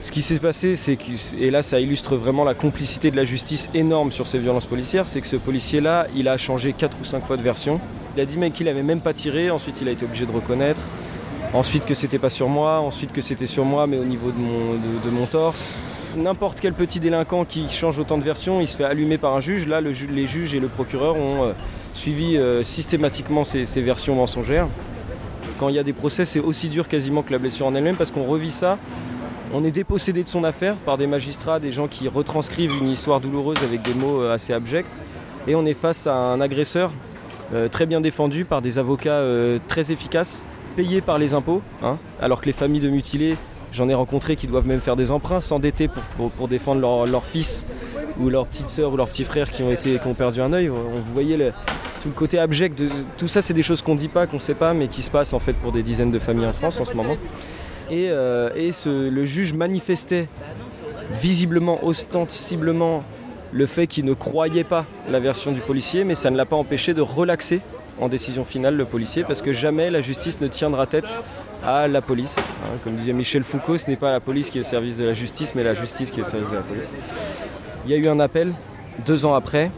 Ce 0.00 0.10
qui 0.10 0.22
s'est 0.22 0.38
passé, 0.38 0.74
c'est 0.74 0.96
que, 0.96 1.12
et 1.38 1.50
là 1.50 1.62
ça 1.62 1.80
illustre 1.80 2.16
vraiment 2.16 2.44
la 2.44 2.54
complicité 2.54 3.10
de 3.10 3.16
la 3.16 3.24
justice 3.24 3.68
énorme 3.74 4.10
sur 4.10 4.26
ces 4.26 4.38
violences 4.38 4.64
policières, 4.64 5.06
c'est 5.06 5.20
que 5.20 5.26
ce 5.26 5.36
policier-là, 5.36 6.06
il 6.16 6.28
a 6.28 6.38
changé 6.38 6.72
4 6.72 6.96
ou 6.98 7.04
5 7.04 7.24
fois 7.24 7.36
de 7.36 7.42
version. 7.42 7.78
Il 8.16 8.22
a 8.22 8.24
dit 8.24 8.38
même 8.38 8.52
qu'il 8.52 8.66
n'avait 8.66 8.82
même 8.82 9.02
pas 9.02 9.12
tiré, 9.12 9.50
ensuite 9.50 9.82
il 9.82 9.88
a 9.88 9.90
été 9.90 10.06
obligé 10.06 10.24
de 10.24 10.32
reconnaître, 10.32 10.80
ensuite 11.52 11.84
que 11.84 11.94
c'était 11.94 12.18
pas 12.18 12.30
sur 12.30 12.48
moi, 12.48 12.80
ensuite 12.80 13.12
que 13.12 13.20
c'était 13.20 13.46
sur 13.46 13.66
moi 13.66 13.86
mais 13.86 13.98
au 13.98 14.04
niveau 14.04 14.30
de 14.30 14.38
mon, 14.38 14.74
de 14.74 15.10
mon 15.10 15.26
torse 15.26 15.76
n'importe 16.16 16.60
quel 16.60 16.74
petit 16.74 17.00
délinquant 17.00 17.44
qui 17.44 17.68
change 17.68 17.98
autant 17.98 18.18
de 18.18 18.22
versions, 18.22 18.60
il 18.60 18.68
se 18.68 18.76
fait 18.76 18.84
allumer 18.84 19.18
par 19.18 19.34
un 19.34 19.40
juge. 19.40 19.66
Là, 19.66 19.80
les 19.80 20.26
juges 20.26 20.54
et 20.54 20.60
le 20.60 20.68
procureur 20.68 21.16
ont 21.16 21.44
euh, 21.44 21.52
suivi 21.92 22.36
euh, 22.36 22.62
systématiquement 22.62 23.44
ces, 23.44 23.64
versions 23.82 24.14
mensongères. 24.14 24.68
Quand 25.58 25.68
il 25.68 25.76
y 25.76 25.78
a 25.78 25.82
des 25.82 25.92
procès, 25.92 26.24
c'est 26.24 26.40
aussi 26.40 26.68
dur 26.68 26.88
quasiment 26.88 27.22
que 27.22 27.32
la 27.32 27.38
blessure 27.38 27.66
en 27.66 27.74
elle-même 27.74 27.96
parce 27.96 28.10
qu'on 28.10 28.24
revit 28.24 28.50
ça. 28.50 28.78
On 29.54 29.64
est 29.64 29.70
dépossédé 29.70 30.22
de 30.22 30.28
son 30.28 30.44
affaire 30.44 30.76
par 30.76 30.96
des 30.96 31.06
magistrats, 31.06 31.60
des 31.60 31.72
gens 31.72 31.86
qui 31.86 32.08
retranscrivent 32.08 32.72
une 32.80 32.90
histoire 32.90 33.20
douloureuse 33.20 33.58
avec 33.62 33.82
des 33.82 33.94
mots 33.94 34.22
euh, 34.22 34.34
assez 34.34 34.52
abjects. 34.52 35.02
Et 35.46 35.54
on 35.54 35.66
est 35.66 35.74
face 35.74 36.06
à 36.06 36.14
un 36.14 36.40
agresseur 36.40 36.92
très 37.70 37.84
bien 37.84 38.00
défendu 38.00 38.46
par 38.46 38.62
des 38.62 38.78
avocats 38.78 39.22
très 39.68 39.92
efficaces, 39.92 40.46
payés 40.74 41.02
par 41.02 41.18
les 41.18 41.34
impôts, 41.34 41.60
hein, 41.82 41.98
alors 42.18 42.40
que 42.40 42.46
les 42.46 42.52
familles 42.52 42.80
de 42.80 42.88
mutilés 42.88 43.36
J'en 43.72 43.88
ai 43.88 43.94
rencontré 43.94 44.36
qui 44.36 44.46
doivent 44.46 44.66
même 44.66 44.80
faire 44.80 44.96
des 44.96 45.10
emprunts, 45.10 45.40
s'endetter 45.40 45.88
pour, 45.88 46.30
pour, 46.30 46.48
défendre 46.48 47.06
leur, 47.06 47.24
fils 47.24 47.66
ou 48.20 48.30
leur 48.30 48.46
petite 48.46 48.68
soeur 48.68 48.92
ou 48.92 48.96
leur 48.96 49.08
petit 49.08 49.24
frère 49.24 49.50
qui 49.50 49.62
ont, 49.62 49.70
été, 49.70 49.98
qui 49.98 50.06
ont 50.06 50.14
perdu 50.14 50.40
un 50.40 50.52
œil. 50.52 50.68
Vous 50.68 50.78
voyez 51.12 51.36
le, 51.36 51.52
tout 52.02 52.08
le 52.08 52.14
côté 52.14 52.38
abject 52.38 52.78
de 52.78 52.88
tout 53.16 53.28
ça, 53.28 53.42
c'est 53.42 53.54
des 53.54 53.62
choses 53.62 53.80
qu'on 53.80 53.94
ne 53.94 54.00
dit 54.00 54.08
pas, 54.08 54.26
qu'on 54.26 54.36
ne 54.36 54.40
sait 54.40 54.54
pas, 54.54 54.74
mais 54.74 54.88
qui 54.88 55.02
se 55.02 55.10
passent 55.10 55.32
en 55.32 55.38
fait 55.38 55.52
pour 55.54 55.72
des 55.72 55.82
dizaines 55.82 56.10
de 56.10 56.18
familles 56.18 56.46
en 56.46 56.52
France 56.52 56.80
en 56.80 56.84
ce 56.84 56.94
moment. 56.94 57.16
Et, 57.90 58.08
euh, 58.10 58.50
le 58.86 59.24
juge 59.24 59.54
manifestait 59.54 60.28
visiblement, 61.12 61.84
ostensiblement, 61.84 63.04
le 63.52 63.66
fait 63.66 63.86
qu'il 63.86 64.04
ne 64.04 64.14
croyait 64.14 64.64
pas 64.64 64.86
la 65.10 65.20
version 65.20 65.52
du 65.52 65.60
policier, 65.60 66.04
mais 66.04 66.14
ça 66.14 66.30
ne 66.30 66.36
l'a 66.36 66.46
pas 66.46 66.56
empêché 66.56 66.94
de 66.94 67.02
relaxer 67.02 67.60
en 68.00 68.08
décision 68.08 68.44
finale 68.44 68.76
le 68.76 68.86
policier, 68.86 69.24
parce 69.24 69.42
que 69.42 69.52
jamais 69.52 69.90
la 69.90 70.00
justice 70.00 70.40
ne 70.40 70.48
tiendra 70.48 70.86
tête 70.86 71.20
à 71.64 71.86
la 71.86 72.00
police. 72.00 72.38
Hein, 72.38 72.78
comme 72.82 72.94
disait 72.96 73.12
Michel 73.12 73.44
Foucault, 73.44 73.76
ce 73.76 73.90
n'est 73.90 73.96
pas 73.96 74.10
la 74.10 74.20
police 74.20 74.50
qui 74.50 74.58
est 74.58 74.62
au 74.62 74.64
service 74.64 74.96
de 74.96 75.04
la 75.04 75.12
justice, 75.12 75.54
mais 75.54 75.62
la 75.62 75.74
justice 75.74 76.10
qui 76.10 76.20
est 76.20 76.22
au 76.22 76.26
service 76.26 76.50
de 76.50 76.56
la 76.56 76.62
police. 76.62 76.88
Il 77.84 77.90
y 77.90 77.94
a 77.94 77.96
eu 77.96 78.08
un 78.08 78.20
appel 78.20 78.52
deux 79.06 79.26
ans 79.26 79.34
après, 79.34 79.70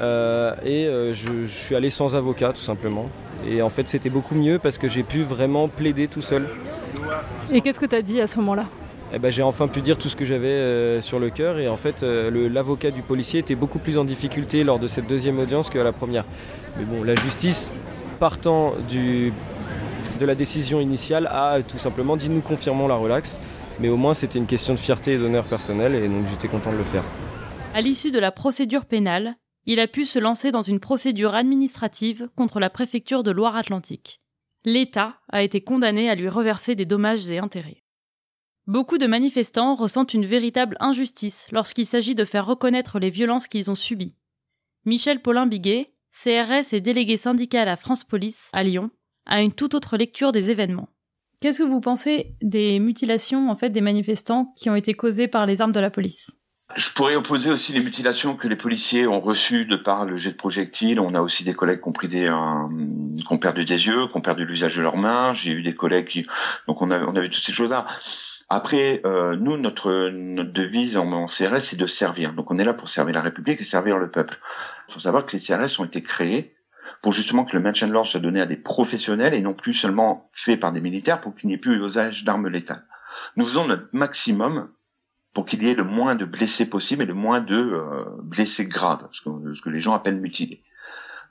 euh, 0.00 0.54
et 0.64 0.86
euh, 0.86 1.12
je, 1.12 1.44
suis 1.46 1.74
allé 1.74 1.90
sans 1.90 2.16
avocat 2.16 2.52
tout 2.52 2.60
simplement. 2.60 3.08
Et 3.48 3.62
en 3.62 3.70
fait 3.70 3.88
c'était 3.88 4.10
beaucoup 4.10 4.34
mieux 4.34 4.58
parce 4.58 4.78
que 4.78 4.88
j'ai 4.88 5.02
pu 5.02 5.22
vraiment 5.22 5.68
plaider 5.68 6.08
tout 6.08 6.22
seul. 6.22 6.46
Et 7.52 7.60
qu'est-ce 7.60 7.78
que 7.78 7.86
tu 7.86 7.96
as 7.96 8.02
dit 8.02 8.20
à 8.20 8.26
ce 8.26 8.38
moment-là? 8.38 8.64
Eh 9.12 9.18
ben, 9.18 9.30
j'ai 9.30 9.42
enfin 9.42 9.66
pu 9.66 9.80
dire 9.80 9.98
tout 9.98 10.08
ce 10.08 10.16
que 10.16 10.24
j'avais 10.24 10.46
euh, 10.46 11.00
sur 11.00 11.18
le 11.18 11.30
cœur 11.30 11.58
et 11.58 11.68
en 11.68 11.76
fait 11.76 12.02
l'avocat 12.02 12.90
du 12.90 13.02
policier 13.02 13.40
était 13.40 13.56
beaucoup 13.56 13.78
plus 13.78 13.98
en 13.98 14.04
difficulté 14.04 14.64
lors 14.64 14.78
de 14.78 14.86
cette 14.86 15.06
deuxième 15.06 15.38
audience 15.38 15.68
qu'à 15.68 15.84
la 15.84 15.92
première. 15.92 16.24
Mais 16.78 16.84
bon, 16.84 17.02
la 17.02 17.14
justice, 17.14 17.74
partant 18.18 18.74
du 18.88 19.32
de 20.18 20.26
la 20.26 20.34
décision 20.34 20.80
initiale 20.80 21.26
à 21.30 21.58
tout 21.66 21.78
simplement 21.78 22.16
dit 22.16 22.28
nous 22.28 22.40
confirmons 22.40 22.88
la 22.88 22.94
relaxe. 22.94 23.40
Mais 23.80 23.88
au 23.88 23.96
moins 23.96 24.14
c'était 24.14 24.38
une 24.38 24.46
question 24.46 24.74
de 24.74 24.78
fierté 24.78 25.14
et 25.14 25.18
d'honneur 25.18 25.46
personnel 25.46 25.94
et 25.94 26.06
donc 26.06 26.26
j'étais 26.26 26.48
content 26.48 26.72
de 26.72 26.76
le 26.76 26.84
faire. 26.84 27.04
À 27.74 27.80
l'issue 27.80 28.10
de 28.10 28.18
la 28.18 28.30
procédure 28.30 28.84
pénale, 28.84 29.36
il 29.66 29.80
a 29.80 29.86
pu 29.86 30.04
se 30.04 30.18
lancer 30.18 30.50
dans 30.50 30.62
une 30.62 30.80
procédure 30.80 31.34
administrative 31.34 32.28
contre 32.36 32.60
la 32.60 32.70
préfecture 32.70 33.22
de 33.22 33.30
Loire-Atlantique. 33.30 34.20
L'État 34.64 35.16
a 35.30 35.42
été 35.42 35.62
condamné 35.62 36.10
à 36.10 36.14
lui 36.14 36.28
reverser 36.28 36.74
des 36.74 36.84
dommages 36.84 37.30
et 37.30 37.38
intérêts. 37.38 37.82
Beaucoup 38.66 38.98
de 38.98 39.06
manifestants 39.06 39.74
ressentent 39.74 40.14
une 40.14 40.26
véritable 40.26 40.76
injustice 40.80 41.46
lorsqu'il 41.50 41.86
s'agit 41.86 42.14
de 42.14 42.24
faire 42.24 42.46
reconnaître 42.46 42.98
les 42.98 43.10
violences 43.10 43.48
qu'ils 43.48 43.70
ont 43.70 43.74
subies. 43.74 44.14
Michel 44.84 45.20
Paulin 45.22 45.46
Biguet, 45.46 45.92
CRS 46.12 46.72
et 46.72 46.80
délégué 46.80 47.16
syndical 47.16 47.68
à 47.68 47.76
France 47.76 48.04
Police 48.04 48.48
à 48.52 48.62
Lyon, 48.62 48.90
à 49.26 49.42
une 49.42 49.52
toute 49.52 49.74
autre 49.74 49.96
lecture 49.96 50.32
des 50.32 50.50
événements. 50.50 50.88
Qu'est-ce 51.40 51.60
que 51.60 51.64
vous 51.64 51.80
pensez 51.80 52.34
des 52.42 52.78
mutilations 52.78 53.50
en 53.50 53.56
fait 53.56 53.70
des 53.70 53.80
manifestants 53.80 54.52
qui 54.56 54.68
ont 54.68 54.74
été 54.74 54.92
causées 54.92 55.26
par 55.26 55.46
les 55.46 55.62
armes 55.62 55.72
de 55.72 55.80
la 55.80 55.88
police? 55.88 56.30
Je 56.76 56.90
pourrais 56.92 57.16
opposer 57.16 57.50
aussi 57.50 57.72
les 57.72 57.80
mutilations 57.80 58.36
que 58.36 58.46
les 58.46 58.56
policiers 58.56 59.06
ont 59.06 59.20
reçues 59.20 59.64
de 59.64 59.76
par 59.76 60.04
le 60.04 60.16
jet 60.16 60.32
de 60.32 60.36
projectiles. 60.36 61.00
On 61.00 61.14
a 61.14 61.22
aussi 61.22 61.42
des 61.42 61.54
collègues 61.54 61.80
qui 61.80 61.88
ont 61.88 61.92
pris 61.92 62.08
des, 62.08 62.30
qui 63.16 63.32
ont 63.32 63.38
perdu 63.38 63.64
des 63.64 63.86
yeux, 63.86 64.06
qui 64.06 64.16
ont 64.18 64.20
perdu 64.20 64.44
l'usage 64.44 64.76
de 64.76 64.82
leurs 64.82 64.98
mains. 64.98 65.32
J'ai 65.32 65.52
eu 65.52 65.62
des 65.62 65.74
collègues 65.74 66.06
qui, 66.06 66.26
donc 66.68 66.82
on 66.82 66.90
avait, 66.90 67.06
on 67.08 67.16
avait 67.16 67.30
toutes 67.30 67.42
ces 67.42 67.54
choses-là. 67.54 67.86
Après, 68.50 69.00
euh, 69.06 69.34
nous, 69.34 69.56
notre, 69.56 70.10
notre 70.10 70.52
devise 70.52 70.98
en, 70.98 71.10
en 71.10 71.26
CRS, 71.26 71.60
c'est 71.60 71.78
de 71.78 71.86
servir. 71.86 72.34
Donc 72.34 72.50
on 72.50 72.58
est 72.58 72.64
là 72.64 72.74
pour 72.74 72.88
servir 72.88 73.14
la 73.14 73.22
République 73.22 73.60
et 73.60 73.64
servir 73.64 73.96
le 73.96 74.10
peuple. 74.10 74.38
Il 74.88 74.92
faut 74.92 75.00
savoir 75.00 75.24
que 75.24 75.36
les 75.36 75.42
CRS 75.42 75.80
ont 75.80 75.86
été 75.86 76.02
créés 76.02 76.54
pour 77.02 77.12
justement 77.12 77.44
que 77.44 77.56
le 77.56 77.62
de 77.62 77.92
l'ordre 77.92 78.08
soit 78.08 78.20
donné 78.20 78.40
à 78.40 78.46
des 78.46 78.56
professionnels 78.56 79.34
et 79.34 79.40
non 79.40 79.54
plus 79.54 79.72
seulement 79.72 80.28
fait 80.32 80.56
par 80.56 80.72
des 80.72 80.80
militaires 80.80 81.20
pour 81.20 81.34
qu'il 81.34 81.48
n'y 81.48 81.54
ait 81.54 81.58
plus 81.58 81.82
usage 81.82 82.24
d'armes 82.24 82.48
létales. 82.48 82.84
Nous 83.36 83.44
faisons 83.44 83.66
notre 83.66 83.88
maximum 83.92 84.68
pour 85.34 85.46
qu'il 85.46 85.62
y 85.62 85.68
ait 85.68 85.74
le 85.74 85.84
moins 85.84 86.14
de 86.14 86.24
blessés 86.24 86.68
possible 86.68 87.02
et 87.02 87.06
le 87.06 87.14
moins 87.14 87.40
de 87.40 87.56
euh, 87.56 88.04
blessés 88.22 88.66
graves, 88.66 89.08
ce 89.12 89.22
que, 89.22 89.70
les 89.70 89.80
gens 89.80 89.94
appellent 89.94 90.20
mutilés. 90.20 90.62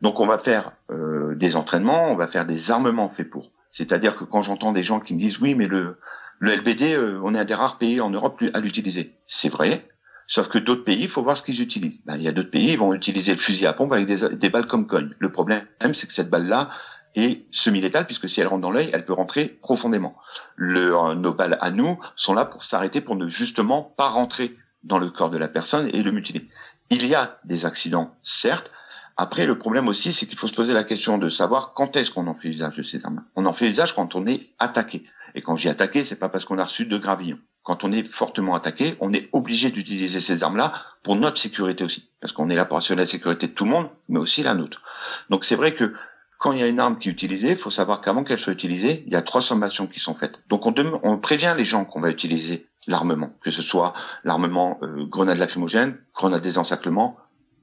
Donc 0.02 0.20
on 0.20 0.26
va 0.26 0.38
faire 0.38 0.72
euh, 0.92 1.36
des 1.36 1.56
entraînements, 1.58 2.12
on 2.12 2.16
va 2.16 2.28
faire 2.28 2.46
des 2.46 2.72
armements 2.72 3.10
faits 3.10 3.30
pour. 3.30 3.52
C'est-à-dire 3.72 4.16
que 4.16 4.24
quand 4.24 4.42
j'entends 4.42 4.72
des 4.72 4.84
gens 4.84 5.00
qui 5.00 5.14
me 5.14 5.20
disent 5.20 5.40
oui 5.40 5.56
mais 5.56 5.68
le, 5.68 5.98
le 6.40 6.56
LBD, 6.56 6.94
euh, 6.94 7.20
on 7.24 7.36
est 7.36 7.40
un 7.40 7.46
des 7.46 7.54
rares 7.54 7.78
pays 7.78 8.00
en 8.00 8.10
Europe 8.10 8.42
à 8.54 8.60
l'utiliser. 8.62 9.18
C'est 9.26 9.50
vrai, 9.50 9.86
sauf 10.30 10.48
que 10.48 10.60
d'autres 10.60 10.86
pays, 10.86 11.02
il 11.02 11.10
faut 11.10 11.24
voir 11.24 11.36
ce 11.36 11.44
qu'ils 11.44 11.62
utilisent. 11.62 12.02
Ben, 12.06 12.16
il 12.16 12.22
y 12.22 12.28
a 12.28 12.32
d'autres 12.32 12.52
pays, 12.52 12.72
ils 12.72 12.78
vont 12.78 12.94
utiliser 12.94 13.34
le 13.34 13.40
fusil 13.40 13.66
à 13.66 13.74
pompe 13.74 13.92
avec 13.92 14.06
des, 14.06 14.50
balles 14.50 14.68
comme 14.68 14.88
cogne. 14.88 15.10
Le 15.20 15.32
problème, 15.32 15.66
c'est 15.92 16.08
que 16.08 16.14
cette 16.14 16.30
balle-là, 16.30 16.70
est 17.16 17.44
semi-létale 17.50 18.06
puisque 18.06 18.30
si 18.30 18.40
elle 18.40 18.48
rentre 18.48 18.62
dans 18.62 18.70
l'œil, 18.70 18.92
elle 18.94 19.04
peut 19.04 19.14
rentrer 19.14 19.48
profondément. 19.48 20.16
Le, 20.56 20.96
euh, 20.96 21.16
nos 21.16 21.34
balles 21.34 21.58
à 21.60 21.72
nous 21.72 22.00
sont 22.16 22.36
là 22.36 22.46
pour 22.46 22.64
s'arrêter 22.64 23.02
pour 23.02 23.16
ne 23.16 23.28
justement 23.28 23.82
pas 23.82 24.10
rentrer 24.10 24.56
dans 24.84 25.00
le 25.00 25.10
corps 25.10 25.32
de 25.32 25.38
la 25.40 25.48
personne 25.48 25.90
et 25.92 26.04
le 26.04 26.12
mutiler. 26.12 26.48
Il 26.92 27.06
y 27.08 27.16
a 27.16 27.40
des 27.46 27.66
accidents, 27.66 28.16
certes. 28.22 28.72
Après, 29.18 29.48
le 29.48 29.58
problème 29.58 29.88
aussi, 29.88 30.14
c'est 30.14 30.28
qu'il 30.28 30.38
faut 30.38 30.48
se 30.48 30.54
poser 30.54 30.74
la 30.74 30.84
question 30.84 31.18
de 31.18 31.30
savoir 31.30 31.74
quand 31.74 31.96
est-ce 31.98 32.12
qu'on 32.12 32.28
en 32.28 32.36
fait 32.36 32.48
usage 32.48 32.78
de 32.78 32.84
ces 32.84 33.06
armes. 33.06 33.26
On 33.36 33.48
en 33.48 33.54
fait 33.54 33.66
usage 33.66 33.94
quand 33.94 34.16
on 34.16 34.28
est 34.28 34.52
attaqué. 34.60 35.04
Et 35.34 35.42
quand 35.42 35.56
j'ai 35.56 35.70
attaqué, 35.70 36.04
c'est 36.04 36.20
pas 36.20 36.30
parce 36.30 36.46
qu'on 36.46 36.60
a 36.60 36.64
reçu 36.64 36.86
de 36.86 36.98
gravillons. 36.98 37.40
Quand 37.64 37.84
on 37.84 37.92
est 37.92 38.08
fortement 38.08 38.56
attaqué, 38.56 38.96
on 39.00 39.14
est 39.14 39.30
obligé 39.32 39.70
d'utiliser 39.70 40.20
ces 40.20 40.44
armes-là 40.44 40.74
pour 41.04 41.16
notre 41.16 41.38
sécurité 41.38 41.84
aussi. 41.84 42.10
Parce 42.22 42.34
qu'on 42.34 42.50
est 42.50 42.56
là 42.56 42.66
pour 42.66 42.78
assurer 42.78 42.98
la 42.98 43.06
sécurité 43.06 43.48
de 43.48 43.54
tout 43.54 43.66
le 43.66 43.72
monde, 43.72 43.90
mais 44.08 44.20
aussi 44.20 44.44
la 44.44 44.54
nôtre. 44.54 44.82
Donc 45.30 45.46
c'est 45.46 45.56
vrai 45.56 45.76
que 45.76 45.94
quand 46.40 46.54
il 46.54 46.60
y 46.60 46.64
a 46.64 46.68
une 46.68 46.80
arme 46.80 46.98
qui 46.98 47.10
est 47.10 47.12
utilisée, 47.12 47.50
il 47.50 47.58
faut 47.58 47.70
savoir 47.70 48.00
qu'avant 48.00 48.24
qu'elle 48.24 48.40
soit 48.40 48.54
utilisée, 48.54 49.04
il 49.06 49.14
y 49.14 49.18
a 49.18 49.22
trois 49.22 49.42
sommations 49.42 49.88
qui 49.88 50.00
sont 50.00 50.16
faites. 50.16 50.42
Donc 50.48 50.66
on, 50.66 51.20
prévient 51.20 51.54
les 51.58 51.66
gens 51.66 51.84
qu'on 51.84 52.00
va 52.00 52.10
utiliser 52.10 52.66
l'armement, 52.88 53.32
que 53.42 53.52
ce 53.52 53.62
soit 53.62 53.94
l'armement 54.24 54.80
euh, 54.82 55.06
grenade 55.06 55.38
lacrymogène, 55.38 56.00
grenade 56.14 56.42
des 56.42 56.58
encerclements 56.58 57.18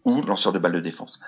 ou 0.05 0.21
lanceur 0.21 0.53
de 0.53 0.59
balles 0.59 0.73
de 0.73 0.81
défense. 0.81 1.21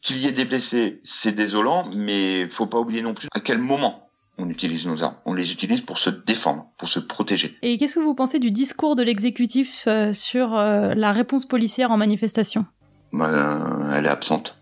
Qu'il 0.00 0.18
y 0.18 0.26
ait 0.26 0.32
des 0.32 0.44
blessés, 0.44 1.00
c'est 1.04 1.32
désolant, 1.32 1.88
mais 1.94 2.48
faut 2.48 2.66
pas 2.66 2.78
oublier 2.78 3.00
non 3.00 3.14
plus 3.14 3.28
à 3.32 3.40
quel 3.40 3.58
moment 3.58 4.07
on 4.38 4.48
utilise 4.48 4.86
nos 4.86 5.02
armes. 5.02 5.16
On 5.26 5.34
les 5.34 5.52
utilise 5.52 5.82
pour 5.82 5.98
se 5.98 6.10
défendre, 6.10 6.66
pour 6.78 6.88
se 6.88 7.00
protéger. 7.00 7.58
Et 7.62 7.76
qu'est-ce 7.76 7.96
que 7.96 8.00
vous 8.00 8.14
pensez 8.14 8.38
du 8.38 8.50
discours 8.50 8.96
de 8.96 9.02
l'exécutif 9.02 9.84
euh, 9.86 10.12
sur 10.12 10.56
euh, 10.56 10.94
la 10.94 11.12
réponse 11.12 11.44
policière 11.44 11.90
en 11.90 11.96
manifestation? 11.96 12.64
Ben, 13.12 13.90
Elle 13.92 14.06
est 14.06 14.10
absente. 14.10 14.54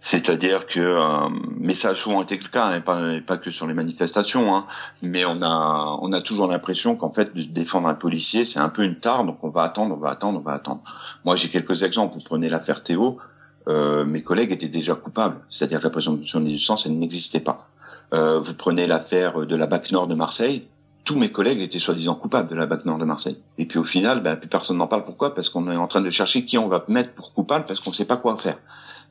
C'est-à-dire 0.00 0.66
que, 0.66 0.80
euh, 0.80 1.28
mais 1.58 1.72
ça 1.72 1.90
a 1.90 1.94
souvent 1.94 2.22
été 2.22 2.36
le 2.36 2.48
cas, 2.48 2.66
hein, 2.66 2.80
pas, 2.80 3.20
pas, 3.26 3.38
que 3.38 3.50
sur 3.50 3.66
les 3.66 3.72
manifestations, 3.72 4.54
hein, 4.54 4.66
mais 5.02 5.24
on 5.24 5.40
a, 5.40 5.98
on 6.02 6.12
a 6.12 6.20
toujours 6.20 6.46
l'impression 6.46 6.94
qu'en 6.96 7.10
fait, 7.10 7.34
de 7.34 7.42
défendre 7.42 7.88
un 7.88 7.94
policier, 7.94 8.44
c'est 8.44 8.58
un 8.58 8.68
peu 8.68 8.84
une 8.84 8.96
tare, 8.96 9.24
donc 9.24 9.42
on 9.42 9.48
va 9.48 9.62
attendre, 9.62 9.94
on 9.94 9.98
va 9.98 10.10
attendre, 10.10 10.40
on 10.40 10.42
va 10.42 10.52
attendre. 10.52 10.82
Moi, 11.24 11.36
j'ai 11.36 11.48
quelques 11.48 11.84
exemples. 11.84 12.14
Vous 12.14 12.22
prenez 12.22 12.50
l'affaire 12.50 12.82
Théo, 12.82 13.18
mes 13.66 14.22
collègues 14.22 14.52
étaient 14.52 14.68
déjà 14.68 14.94
coupables, 14.94 15.40
c'est-à-dire 15.48 15.78
que 15.78 15.84
la 15.84 15.90
présomption 15.90 16.40
d'innocence, 16.40 16.84
elle 16.84 16.98
n'existait 16.98 17.40
pas. 17.40 17.70
Euh, 18.14 18.38
vous 18.38 18.54
prenez 18.54 18.86
l'affaire 18.86 19.44
de 19.44 19.56
la 19.56 19.66
BAC 19.66 19.90
Nord 19.90 20.06
de 20.06 20.14
Marseille, 20.14 20.68
tous 21.04 21.16
mes 21.16 21.30
collègues 21.30 21.60
étaient 21.60 21.78
soi-disant 21.78 22.14
coupables 22.14 22.48
de 22.48 22.54
la 22.54 22.66
BAC 22.66 22.84
Nord 22.84 22.98
de 22.98 23.04
Marseille. 23.04 23.38
Et 23.58 23.66
puis 23.66 23.78
au 23.78 23.84
final, 23.84 24.22
ben, 24.22 24.36
plus 24.36 24.48
personne 24.48 24.78
n'en 24.78 24.86
parle. 24.86 25.04
Pourquoi? 25.04 25.34
Parce 25.34 25.50
qu'on 25.50 25.70
est 25.70 25.76
en 25.76 25.86
train 25.86 26.00
de 26.00 26.10
chercher 26.10 26.44
qui 26.44 26.56
on 26.56 26.68
va 26.68 26.84
mettre 26.88 27.12
pour 27.12 27.34
coupable, 27.34 27.66
parce 27.66 27.80
qu'on 27.80 27.90
ne 27.90 27.94
sait 27.94 28.06
pas 28.06 28.16
quoi 28.16 28.36
faire. 28.36 28.58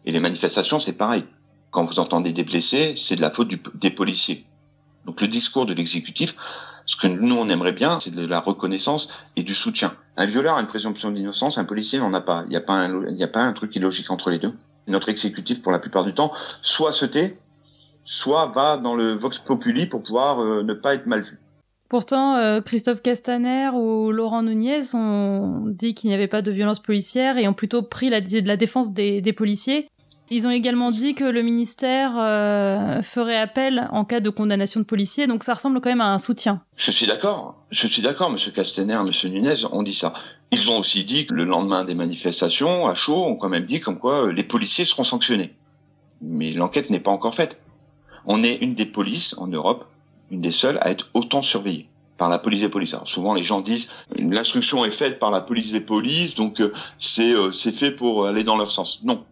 Et 0.05 0.11
les 0.11 0.19
manifestations, 0.19 0.79
c'est 0.79 0.93
pareil. 0.93 1.25
Quand 1.69 1.83
vous 1.83 1.99
entendez 1.99 2.33
des 2.33 2.43
blessés, 2.43 2.93
c'est 2.95 3.15
de 3.15 3.21
la 3.21 3.29
faute 3.29 3.53
des 3.75 3.89
policiers. 3.91 4.45
Donc 5.05 5.21
le 5.21 5.27
discours 5.27 5.65
de 5.65 5.73
l'exécutif, 5.73 6.35
ce 6.85 6.95
que 6.95 7.07
nous 7.07 7.35
on 7.35 7.49
aimerait 7.49 7.73
bien, 7.73 7.99
c'est 7.99 8.15
de 8.15 8.25
la 8.25 8.39
reconnaissance 8.39 9.09
et 9.35 9.43
du 9.43 9.53
soutien. 9.53 9.93
Un 10.15 10.25
violeur 10.25 10.55
a 10.55 10.61
une 10.61 10.67
présomption 10.67 11.11
d'innocence, 11.11 11.57
un 11.57 11.65
policier 11.65 11.99
n'en 11.99 12.13
a 12.13 12.21
pas. 12.21 12.43
Il 12.45 12.49
n'y 12.49 12.55
a 12.55 12.61
pas 12.61 12.73
un, 12.73 13.19
a 13.19 13.27
pas 13.27 13.51
truc 13.51 13.75
illogique 13.75 14.11
entre 14.11 14.29
les 14.29 14.39
deux. 14.39 14.53
Notre 14.87 15.09
exécutif, 15.09 15.61
pour 15.61 15.71
la 15.71 15.79
plupart 15.79 16.03
du 16.03 16.13
temps, 16.13 16.31
soit 16.61 16.91
se 16.91 17.05
tait, 17.05 17.35
soit 18.03 18.47
va 18.47 18.77
dans 18.77 18.95
le 18.95 19.13
vox 19.13 19.39
populi 19.39 19.85
pour 19.85 20.03
pouvoir 20.03 20.39
euh, 20.39 20.63
ne 20.63 20.73
pas 20.73 20.95
être 20.95 21.05
mal 21.05 21.21
vu. 21.21 21.39
Pourtant, 21.89 22.35
euh, 22.37 22.61
Christophe 22.61 23.01
Castaner 23.03 23.69
ou 23.73 24.11
Laurent 24.11 24.41
Nunez 24.41 24.95
ont 24.95 25.65
dit 25.67 25.93
qu'il 25.93 26.09
n'y 26.09 26.15
avait 26.15 26.27
pas 26.27 26.41
de 26.41 26.49
violence 26.51 26.79
policière 26.79 27.37
et 27.37 27.47
ont 27.47 27.53
plutôt 27.53 27.83
pris 27.83 28.09
la, 28.09 28.19
la 28.19 28.57
défense 28.57 28.93
des, 28.93 29.21
des 29.21 29.33
policiers. 29.33 29.87
Ils 30.31 30.47
ont 30.47 30.49
également 30.49 30.89
dit 30.89 31.13
que 31.13 31.25
le 31.25 31.43
ministère 31.43 32.13
euh, 32.17 33.03
ferait 33.03 33.37
appel 33.37 33.87
en 33.91 34.05
cas 34.05 34.21
de 34.21 34.31
condamnation 34.31 34.79
de 34.79 34.85
policiers, 34.85 35.27
donc 35.27 35.43
ça 35.43 35.53
ressemble 35.53 35.79
quand 35.81 35.89
même 35.89 36.01
à 36.01 36.11
un 36.11 36.17
soutien. 36.17 36.63
Je 36.75 36.89
suis 36.89 37.05
d'accord, 37.05 37.63
je 37.69 37.85
suis 37.85 38.01
d'accord, 38.01 38.31
Monsieur 38.31 38.51
Castaner, 38.51 38.97
Monsieur 39.05 39.29
Nunez 39.29 39.65
ont 39.71 39.83
dit 39.83 39.93
ça. 39.93 40.13
Ils 40.49 40.71
ont 40.71 40.79
aussi 40.79 41.03
dit 41.03 41.27
que 41.27 41.35
le 41.35 41.43
lendemain 41.43 41.85
des 41.85 41.93
manifestations, 41.93 42.87
à 42.87 42.95
chaud, 42.95 43.23
ont 43.23 43.35
quand 43.35 43.49
même 43.49 43.65
dit 43.65 43.81
comme 43.81 43.99
quoi 43.99 44.31
les 44.31 44.43
policiers 44.43 44.85
seront 44.85 45.03
sanctionnés. 45.03 45.53
Mais 46.21 46.51
l'enquête 46.51 46.89
n'est 46.89 47.01
pas 47.01 47.11
encore 47.11 47.35
faite. 47.35 47.59
On 48.25 48.43
est 48.43 48.55
une 48.55 48.75
des 48.75 48.85
polices 48.85 49.35
en 49.37 49.47
Europe, 49.47 49.85
une 50.31 50.41
des 50.41 50.51
seules 50.51 50.77
à 50.81 50.91
être 50.91 51.09
autant 51.13 51.41
surveillée 51.41 51.89
par 52.17 52.29
la 52.29 52.39
police 52.39 52.61
des 52.61 52.69
polices. 52.69 52.93
Alors 52.93 53.07
souvent 53.07 53.33
les 53.33 53.43
gens 53.43 53.61
disent 53.61 53.89
l'instruction 54.17 54.85
est 54.85 54.91
faite 54.91 55.19
par 55.19 55.31
la 55.31 55.41
police 55.41 55.71
des 55.71 55.81
polices, 55.81 56.35
donc 56.35 56.61
euh, 56.61 56.71
c'est 56.97 57.33
c'est 57.51 57.75
fait 57.75 57.91
pour 57.91 58.27
aller 58.27 58.43
dans 58.43 58.57
leur 58.57 58.71
sens. 58.71 59.03
Non, 59.03 59.25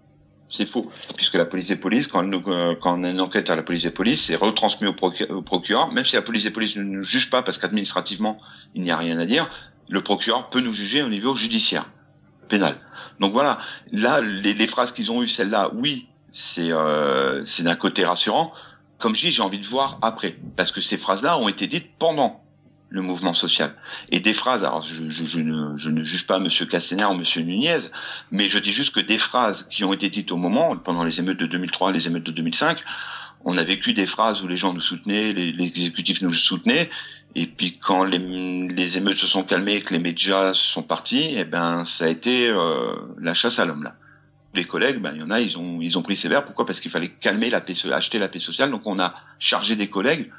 c'est 0.52 0.68
faux, 0.68 0.92
puisque 1.16 1.36
la 1.36 1.46
police 1.46 1.70
des 1.70 1.78
polices, 1.78 2.08
quand, 2.08 2.24
nous, 2.24 2.44
euh, 2.48 2.76
quand 2.80 3.00
on 3.00 3.04
a 3.04 3.10
une 3.10 3.22
enquête 3.22 3.50
à 3.50 3.56
la 3.56 3.64
police 3.64 3.84
des 3.84 3.92
polices, 3.92 4.26
c'est 4.26 4.36
retransmis 4.36 4.88
au, 4.88 5.42
procureur, 5.42 5.92
même 5.92 6.04
si 6.04 6.16
la 6.16 6.22
police 6.22 6.44
des 6.44 6.52
polices 6.52 6.76
ne 6.76 6.84
nous 6.84 7.04
juge 7.04 7.30
pas 7.30 7.42
parce 7.42 7.58
qu'administrativement, 7.58 8.38
il 8.76 8.84
n'y 8.84 8.92
a 8.92 8.98
rien 8.98 9.18
à 9.18 9.26
dire, 9.26 9.50
le 9.90 10.02
procureur 10.02 10.50
peut 10.50 10.60
nous 10.60 10.74
juger 10.74 11.02
au 11.04 11.10
niveau 11.10 11.36
judiciaire, 11.36 11.90
pénal. 12.50 12.76
Donc 13.20 13.32
voilà, 13.32 13.60
là, 13.92 14.20
les, 14.22 14.54
les 14.54 14.68
phrases 14.68 14.92
qu'ils 14.92 15.12
ont 15.12 15.24
eues, 15.24 15.28
celles-là, 15.28 15.72
oui, 15.74 16.10
c'est 16.34 16.72
euh, 16.72 17.46
d'un 17.60 17.76
côté 17.76 18.06
rassurant. 18.06 18.52
Comme 19.02 19.16
je 19.16 19.22
dis, 19.22 19.32
j'ai 19.32 19.42
envie 19.42 19.60
de 19.60 19.66
voir 19.66 19.98
après, 20.02 20.38
parce 20.56 20.72
que 20.72 20.80
ces 20.80 20.98
phrases-là 20.98 21.38
ont 21.40 21.50
été 21.50 21.68
dites 21.68 21.90
pendant 21.98 22.42
le 22.90 23.02
mouvement 23.02 23.34
social. 23.34 23.74
Et 24.12 24.20
des 24.20 24.34
phrases, 24.34 24.64
alors 24.64 24.82
je, 24.82 25.10
je, 25.10 25.24
je, 25.24 25.40
ne, 25.40 25.78
je 25.78 25.90
ne, 25.90 26.04
juge 26.04 26.28
pas 26.28 26.40
Monsieur 26.40 26.66
Castaner 26.66 27.06
ou 27.06 27.14
Monsieur 27.14 27.42
Nunez, 27.42 27.78
mais 28.32 28.50
je 28.50 28.60
dis 28.60 28.72
juste 28.72 28.94
que 28.94 29.00
des 29.00 29.18
phrases 29.18 29.68
qui 29.72 29.84
ont 29.84 29.94
été 29.94 30.10
dites 30.10 30.32
au 30.32 30.38
moment, 30.38 30.76
pendant 30.78 31.04
les 31.04 31.20
émeutes 31.20 31.40
de 31.40 31.46
2003, 31.48 31.94
les 31.94 32.08
émeutes 32.08 32.26
de 32.26 32.32
2005, 32.32 32.78
on 33.44 33.58
a 33.58 33.64
vécu 33.64 33.94
des 33.94 34.06
phrases 34.06 34.44
où 34.44 34.48
les 34.48 34.58
gens 34.58 34.74
nous 34.74 34.82
soutenaient, 34.82 35.32
exécutifs 35.60 36.22
nous 36.22 36.34
soutenaient, 36.34 36.90
et 37.34 37.48
puis 37.48 37.80
quand 37.80 38.04
les, 38.04 38.20
les, 38.68 38.98
émeutes 38.98 39.18
se 39.18 39.26
sont 39.26 39.44
calmées, 39.44 39.82
que 39.82 39.94
les 39.94 40.00
médias 40.00 40.54
sont 40.54 40.84
partis, 40.84 41.22
et 41.22 41.40
eh 41.40 41.46
ben 41.46 41.86
ça 41.86 42.06
a 42.06 42.10
été 42.10 42.50
euh, 42.50 42.94
la 43.20 43.34
chasse 43.34 43.58
à 43.58 43.66
l'homme 43.66 43.84
là. 43.84 43.96
Les 44.54 44.66
collègues, 44.66 45.00
ben 45.00 45.14
il 45.14 45.22
y 45.22 45.24
en 45.24 45.32
a, 45.32 45.40
ils 45.40 45.58
ont 45.58 45.80
ils 45.82 45.98
ont 45.98 46.02
pris 46.02 46.18
sévère. 46.18 46.44
Pourquoi? 46.44 46.66
Parce 46.66 46.80
qu'il 46.82 46.92
fallait 46.92 47.10
calmer 47.10 47.50
la 47.50 47.62
paix, 47.62 47.74
acheter 47.92 48.20
la 48.20 48.28
paix 48.28 48.40
sociale. 48.40 48.70
Donc 48.70 48.86
on 48.86 49.00
a 49.00 49.16
chargé 49.40 49.76
des 49.76 49.88
collègues 49.88 50.30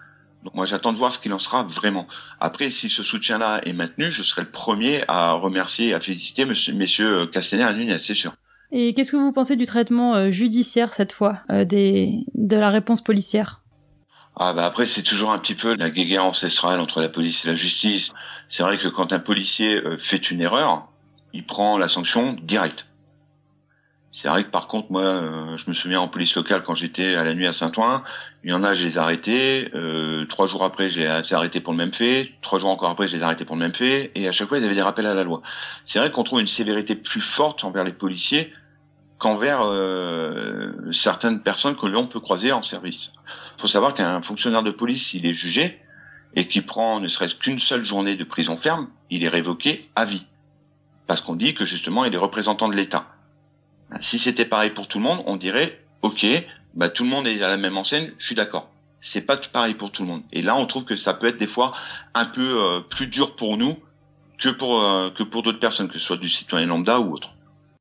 donc 0.44 0.54
moi 0.54 0.66
j'attends 0.66 0.92
de 0.92 0.98
voir 0.98 1.14
ce 1.14 1.18
qu'il 1.18 1.32
en 1.32 1.38
sera 1.38 1.62
vraiment. 1.62 2.06
Après, 2.40 2.70
si 2.70 2.90
ce 2.90 3.02
soutien-là 3.02 3.60
est 3.64 3.72
maintenu, 3.72 4.10
je 4.10 4.22
serai 4.22 4.42
le 4.42 4.50
premier 4.50 5.04
à 5.08 5.32
remercier 5.32 5.88
et 5.88 5.94
à 5.94 6.00
féliciter 6.00 6.44
monsieur, 6.44 6.74
messieurs 6.74 7.26
Castaner 7.26 7.70
et 7.70 7.74
Nunez, 7.74 7.98
c'est 7.98 8.14
sûr. 8.14 8.32
Et 8.72 8.94
qu'est-ce 8.94 9.12
que 9.12 9.16
vous 9.16 9.32
pensez 9.32 9.54
du 9.56 9.66
traitement 9.66 10.14
euh, 10.14 10.30
judiciaire 10.30 10.94
cette 10.94 11.12
fois, 11.12 11.40
euh, 11.50 11.64
des, 11.64 12.24
de 12.34 12.56
la 12.56 12.70
réponse 12.70 13.02
policière? 13.02 13.60
Ah 14.34 14.54
bah 14.54 14.64
après 14.64 14.86
c'est 14.86 15.02
toujours 15.02 15.30
un 15.30 15.38
petit 15.38 15.54
peu 15.54 15.74
la 15.74 15.90
guéguerre 15.90 16.24
ancestrale 16.24 16.80
entre 16.80 17.02
la 17.02 17.10
police 17.10 17.44
et 17.44 17.48
la 17.48 17.54
justice. 17.54 18.12
C'est 18.48 18.62
vrai 18.62 18.78
que 18.78 18.88
quand 18.88 19.12
un 19.12 19.18
policier 19.18 19.76
euh, 19.76 19.98
fait 19.98 20.30
une 20.30 20.40
erreur, 20.40 20.88
il 21.34 21.44
prend 21.44 21.78
la 21.78 21.86
sanction 21.86 22.34
directe. 22.42 22.88
C'est 24.14 24.28
vrai 24.28 24.44
que 24.44 24.50
par 24.50 24.68
contre, 24.68 24.92
moi, 24.92 25.02
euh, 25.02 25.56
je 25.56 25.68
me 25.68 25.72
souviens 25.72 26.00
en 26.00 26.06
police 26.06 26.36
locale 26.36 26.62
quand 26.62 26.74
j'étais 26.74 27.14
à 27.14 27.24
la 27.24 27.32
nuit 27.32 27.46
à 27.46 27.52
Saint-Ouen, 27.54 28.02
il 28.44 28.50
y 28.50 28.52
en 28.52 28.62
a, 28.62 28.74
je 28.74 28.86
les 28.86 28.96
ai 28.96 28.98
arrêtés. 28.98 29.70
Euh, 29.74 30.26
trois 30.26 30.46
jours 30.46 30.64
après, 30.64 30.90
j'ai 30.90 31.06
arrêté 31.06 31.60
pour 31.60 31.72
le 31.72 31.78
même 31.78 31.94
fait. 31.94 32.30
Trois 32.42 32.58
jours 32.58 32.68
encore 32.68 32.90
après, 32.90 33.08
je 33.08 33.16
les 33.16 33.22
ai 33.22 33.24
arrêtés 33.24 33.46
pour 33.46 33.56
le 33.56 33.62
même 33.62 33.72
fait. 33.72 34.12
Et 34.14 34.28
à 34.28 34.32
chaque 34.32 34.48
fois, 34.48 34.58
ils 34.58 34.64
avaient 34.64 34.74
des 34.74 34.82
rappels 34.82 35.06
à 35.06 35.14
la 35.14 35.24
loi. 35.24 35.40
C'est 35.86 35.98
vrai 35.98 36.10
qu'on 36.10 36.24
trouve 36.24 36.40
une 36.40 36.46
sévérité 36.46 36.94
plus 36.94 37.22
forte 37.22 37.64
envers 37.64 37.84
les 37.84 37.92
policiers 37.92 38.52
qu'envers 39.16 39.62
euh, 39.62 40.72
certaines 40.90 41.40
personnes 41.40 41.76
que 41.76 41.86
l'on 41.86 42.06
peut 42.06 42.20
croiser 42.20 42.52
en 42.52 42.60
service. 42.60 43.14
Il 43.56 43.62
faut 43.62 43.68
savoir 43.68 43.94
qu'un 43.94 44.20
fonctionnaire 44.20 44.62
de 44.62 44.72
police, 44.72 45.06
s'il 45.06 45.24
est 45.24 45.32
jugé 45.32 45.80
et 46.34 46.46
qu'il 46.46 46.66
prend 46.66 47.00
ne 47.00 47.08
serait-ce 47.08 47.36
qu'une 47.36 47.58
seule 47.58 47.84
journée 47.84 48.16
de 48.16 48.24
prison 48.24 48.58
ferme, 48.58 48.88
il 49.08 49.24
est 49.24 49.28
révoqué 49.28 49.88
à 49.96 50.04
vie. 50.04 50.26
Parce 51.06 51.22
qu'on 51.22 51.36
dit 51.36 51.54
que 51.54 51.64
justement, 51.64 52.04
il 52.04 52.12
est 52.12 52.18
représentant 52.18 52.68
de 52.68 52.74
l'État. 52.74 53.06
Si 54.00 54.18
c'était 54.18 54.44
pareil 54.44 54.70
pour 54.70 54.88
tout 54.88 54.98
le 54.98 55.04
monde, 55.04 55.22
on 55.26 55.36
dirait, 55.36 55.80
ok, 56.02 56.26
bah, 56.74 56.88
tout 56.88 57.04
le 57.04 57.10
monde 57.10 57.26
est 57.26 57.42
à 57.42 57.48
la 57.48 57.56
même 57.56 57.76
enseigne, 57.76 58.12
je 58.18 58.26
suis 58.26 58.34
d'accord. 58.34 58.70
C'est 59.00 59.22
pas 59.22 59.36
pareil 59.36 59.74
pour 59.74 59.90
tout 59.90 60.02
le 60.02 60.08
monde. 60.08 60.22
Et 60.32 60.42
là, 60.42 60.56
on 60.56 60.66
trouve 60.66 60.84
que 60.84 60.96
ça 60.96 61.14
peut 61.14 61.26
être 61.26 61.36
des 61.36 61.46
fois 61.46 61.72
un 62.14 62.24
peu 62.24 62.62
euh, 62.62 62.80
plus 62.80 63.08
dur 63.08 63.36
pour 63.36 63.56
nous 63.56 63.76
que 64.38 64.48
pour, 64.48 64.80
euh, 64.80 65.10
que 65.10 65.22
pour 65.22 65.42
d'autres 65.42 65.60
personnes, 65.60 65.88
que 65.88 65.98
ce 65.98 66.06
soit 66.06 66.16
du 66.16 66.28
citoyen 66.28 66.66
lambda 66.66 67.00
ou 67.00 67.12
autre. 67.12 67.34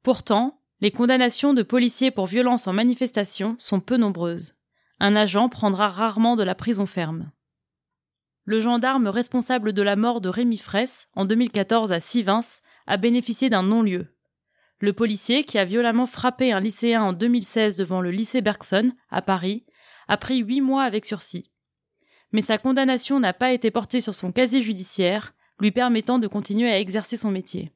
Pourtant, 0.03 0.59
les 0.79 0.91
condamnations 0.91 1.53
de 1.53 1.61
policiers 1.61 2.09
pour 2.11 2.25
violence 2.25 2.67
en 2.67 2.73
manifestation 2.73 3.55
sont 3.59 3.79
peu 3.79 3.97
nombreuses. 3.97 4.55
Un 4.99 5.15
agent 5.15 5.47
prendra 5.49 5.87
rarement 5.87 6.35
de 6.35 6.43
la 6.43 6.55
prison 6.55 6.87
ferme. 6.87 7.31
Le 8.45 8.59
gendarme 8.59 9.07
responsable 9.07 9.73
de 9.73 9.81
la 9.83 9.95
mort 9.95 10.21
de 10.21 10.29
Rémi 10.29 10.57
Fraisse 10.57 11.07
en 11.15 11.25
2014 11.25 11.91
à 11.91 11.99
Sivins 11.99 12.41
a 12.87 12.97
bénéficié 12.97 13.49
d'un 13.49 13.63
non-lieu. 13.63 14.07
Le 14.81 14.93
policier, 14.93 15.43
qui 15.43 15.59
a 15.59 15.63
violemment 15.63 16.07
frappé 16.07 16.51
un 16.51 16.59
lycéen 16.59 17.03
en 17.03 17.13
2016 17.13 17.77
devant 17.77 18.01
le 18.01 18.09
lycée 18.09 18.41
Bergson, 18.41 18.91
à 19.11 19.21
Paris, 19.21 19.63
a 20.07 20.17
pris 20.17 20.39
huit 20.39 20.59
mois 20.59 20.81
avec 20.81 21.05
sursis. 21.05 21.51
Mais 22.31 22.41
sa 22.41 22.57
condamnation 22.57 23.19
n'a 23.19 23.33
pas 23.33 23.51
été 23.51 23.69
portée 23.69 24.01
sur 24.01 24.15
son 24.15 24.31
casier 24.31 24.63
judiciaire, 24.63 25.35
lui 25.59 25.69
permettant 25.69 26.17
de 26.17 26.27
continuer 26.27 26.71
à 26.71 26.79
exercer 26.79 27.15
son 27.15 27.29
métier. 27.29 27.71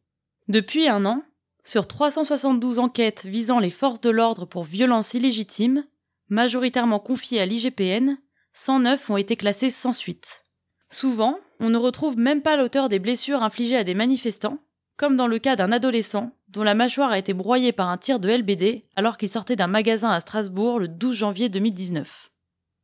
Depuis 0.47 0.87
un 0.87 1.05
an, 1.05 1.21
sur 1.63 1.87
372 1.87 2.79
enquêtes 2.79 3.23
visant 3.25 3.59
les 3.59 3.69
forces 3.69 4.01
de 4.01 4.09
l'ordre 4.09 4.47
pour 4.47 4.63
violences 4.63 5.13
illégitimes, 5.13 5.85
majoritairement 6.29 6.99
confiées 6.99 7.39
à 7.39 7.45
l'IGPN, 7.45 8.17
109 8.53 9.11
ont 9.11 9.17
été 9.17 9.35
classées 9.35 9.69
sans 9.69 9.93
suite. 9.93 10.43
Souvent, 10.89 11.37
on 11.59 11.69
ne 11.69 11.77
retrouve 11.77 12.17
même 12.17 12.41
pas 12.41 12.57
l'auteur 12.57 12.89
des 12.89 12.99
blessures 12.99 13.43
infligées 13.43 13.77
à 13.77 13.83
des 13.83 13.93
manifestants, 13.93 14.57
comme 14.97 15.17
dans 15.17 15.27
le 15.27 15.37
cas 15.37 15.55
d'un 15.55 15.71
adolescent 15.71 16.31
dont 16.47 16.63
la 16.63 16.75
mâchoire 16.75 17.11
a 17.11 17.17
été 17.17 17.33
broyée 17.33 17.71
par 17.71 17.89
un 17.89 17.97
tir 17.97 18.19
de 18.19 18.29
LBD 18.29 18.85
alors 18.95 19.17
qu'il 19.17 19.29
sortait 19.29 19.55
d'un 19.55 19.67
magasin 19.67 20.09
à 20.09 20.19
Strasbourg 20.19 20.79
le 20.79 20.87
12 20.87 21.15
janvier 21.15 21.49
2019. 21.49 22.31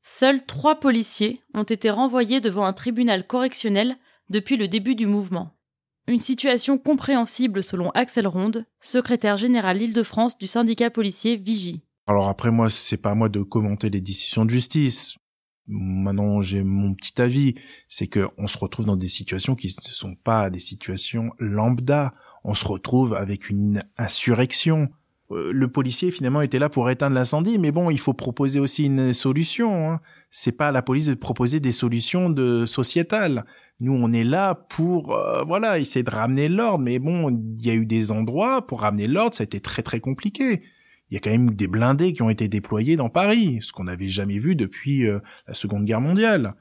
Seuls 0.04 0.46
trois 0.46 0.80
policiers 0.80 1.42
ont 1.54 1.64
été 1.64 1.90
renvoyés 1.90 2.42
devant 2.42 2.66
un 2.66 2.74
tribunal 2.74 3.26
correctionnel 3.28 3.98
depuis 4.30 4.58
le 4.58 4.68
début 4.68 4.96
du 4.96 5.06
mouvement. 5.06 5.56
Une 6.08 6.20
situation 6.20 6.78
compréhensible 6.78 7.62
selon 7.62 7.92
Axel 7.92 8.28
Ronde, 8.28 8.66
secrétaire 8.80 9.38
général 9.38 9.82
Île-de-France 9.82 10.38
du 10.38 10.48
syndicat 10.48 10.90
policier 10.90 11.36
Vigie. 11.36 11.84
Alors 12.08 12.28
après 12.28 12.52
moi, 12.52 12.70
c'est 12.70 12.98
pas 12.98 13.12
à 13.12 13.16
moi 13.16 13.30
de 13.30 13.44
commenter 13.44 13.90
les 13.90 14.02
décisions 14.02 14.44
de 14.44 14.50
justice. 14.50 15.16
Maintenant, 15.68 16.42
j'ai 16.42 16.64
mon 16.64 16.96
petit 16.96 17.22
avis, 17.22 17.56
c'est 17.88 18.08
que 18.08 18.28
on 18.38 18.48
se 18.48 18.58
retrouve 18.58 18.86
dans 18.86 18.96
des 18.96 19.08
situations 19.08 19.56
qui 19.56 19.68
ne 19.68 19.92
sont 19.92 20.16
pas 20.16 20.50
des 20.50 20.60
situations 20.60 21.32
lambda. 21.38 22.14
On 22.44 22.54
se 22.54 22.66
retrouve 22.66 23.14
avec 23.14 23.50
une 23.50 23.84
insurrection. 23.98 24.90
Euh, 25.32 25.52
le 25.54 25.68
policier 25.72 26.12
finalement 26.12 26.42
était 26.42 26.60
là 26.60 26.70
pour 26.70 26.90
éteindre 26.90 27.16
l'incendie, 27.16 27.60
mais 27.60 27.72
bon, 27.72 27.90
il 27.90 28.00
faut 28.00 28.14
proposer 28.14 28.60
aussi 28.60 28.86
une 28.86 29.14
solution. 29.14 29.92
Hein. 29.92 30.02
C'est 30.30 30.52
pas 30.52 30.70
à 30.70 30.72
la 30.72 30.82
police 30.82 31.08
de 31.08 31.14
proposer 31.14 31.60
des 31.60 31.72
solutions 31.72 32.30
de 32.30 32.66
sociétales. 32.66 33.46
Nous, 33.80 33.94
on 33.94 34.12
est 34.12 34.24
là 34.24 34.56
pour 34.56 35.14
euh, 35.14 35.44
voilà 35.44 35.80
essayer 35.80 36.04
de 36.04 36.12
ramener 36.12 36.50
l'ordre, 36.50 36.84
mais 36.84 37.00
bon, 37.00 37.30
il 37.30 37.66
y 37.66 37.70
a 37.70 37.76
eu 37.76 37.86
des 37.86 38.12
endroits 38.12 38.66
pour 38.66 38.82
ramener 38.82 39.08
l'ordre, 39.08 39.36
ça 39.36 39.44
a 39.44 39.46
été 39.46 39.60
très 39.60 39.84
très 39.84 40.00
compliqué 40.00 40.64
il 41.10 41.16
y 41.16 41.18
a 41.18 41.20
quand 41.20 41.30
même 41.30 41.52
des 41.52 41.68
blindés 41.68 42.14
qui 42.14 42.22
ont 42.22 42.30
été 42.30 42.48
déployés 42.48 42.96
dans 42.96 43.10
Paris, 43.10 43.60
ce 43.62 43.74
qu'on 43.74 43.84
n'avait 43.84 44.08
jamais 44.08 44.40
vu 44.40 44.56
depuis 44.56 45.06
euh, 45.06 45.20
la 45.46 45.54
Seconde 45.54 45.84
Guerre 45.84 46.00
mondiale. 46.00 46.56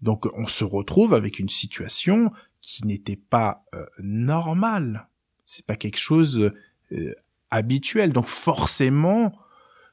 Donc 0.00 0.26
on 0.34 0.46
se 0.46 0.62
retrouve 0.62 1.12
avec 1.12 1.40
une 1.40 1.48
situation 1.48 2.30
qui 2.60 2.86
n'était 2.86 3.16
pas 3.16 3.64
normale. 3.98 5.09
C'est 5.50 5.66
pas 5.66 5.74
quelque 5.74 5.98
chose 5.98 6.52
euh, 6.92 7.14
habituel. 7.50 8.12
Donc 8.12 8.28
forcément, 8.28 9.32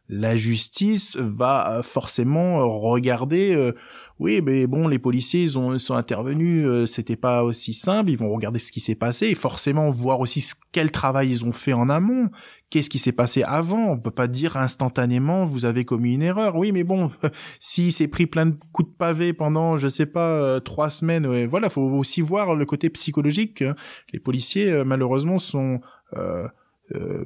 la 0.10 0.36
justice 0.36 1.18
va 1.18 1.82
forcément 1.84 2.68
regarder 2.80 3.74
oui, 4.20 4.42
mais 4.44 4.66
bon, 4.66 4.88
les 4.88 4.98
policiers, 4.98 5.44
ils 5.44 5.60
ont 5.60 5.78
sont 5.78 5.94
intervenus, 5.94 6.66
euh, 6.66 6.88
c'était 6.88 7.16
pas 7.16 7.44
aussi 7.44 7.76
simple. 7.76 8.10
Ils 8.10 8.18
vont 8.18 8.34
regarder 8.34 8.58
ce 8.58 8.72
qui 8.72 8.80
s'est 8.80 8.96
passé 8.96 9.28
et 9.28 9.36
forcément 9.36 9.92
voir 9.92 10.20
aussi 10.20 10.44
quel 10.72 10.92
travail 10.92 11.30
ils 11.30 11.46
ont 11.46 11.52
fait 11.52 11.74
en 11.74 11.88
amont. 11.88 12.30
Qu'est-ce 12.72 12.90
qui 12.90 12.98
s'est 12.98 13.12
passé 13.12 13.44
avant? 13.44 13.92
On 13.92 14.00
peut 14.00 14.10
pas 14.10 14.28
dire 14.28 14.58
instantanément 14.58 15.46
vous 15.46 15.66
avez 15.66 15.86
commis 15.86 16.16
une 16.16 16.24
erreur. 16.24 16.56
Oui, 16.56 16.72
mais 16.72 16.84
bon, 16.84 17.12
si 17.60 17.92
s'est 17.92 18.08
pris 18.08 18.26
plein 18.26 18.48
de 18.48 18.56
coups 18.72 18.90
de 18.90 18.96
pavé 18.96 19.34
pendant, 19.34 19.78
je 19.78 19.88
sais 19.88 20.08
pas, 20.08 20.30
euh, 20.32 20.60
trois 20.60 20.89
semaines, 20.89 21.28
ouais, 21.28 21.46
voilà, 21.46 21.70
faut 21.70 21.82
aussi 21.82 22.22
voir 22.22 22.56
le 22.56 22.65
côté 22.65 22.89
psychologique. 22.89 23.62
Hein. 23.62 23.76
Les 24.13 24.20
policiers, 24.20 24.72
euh, 24.72 24.84
malheureusement, 24.84 25.38
sont 25.38 25.80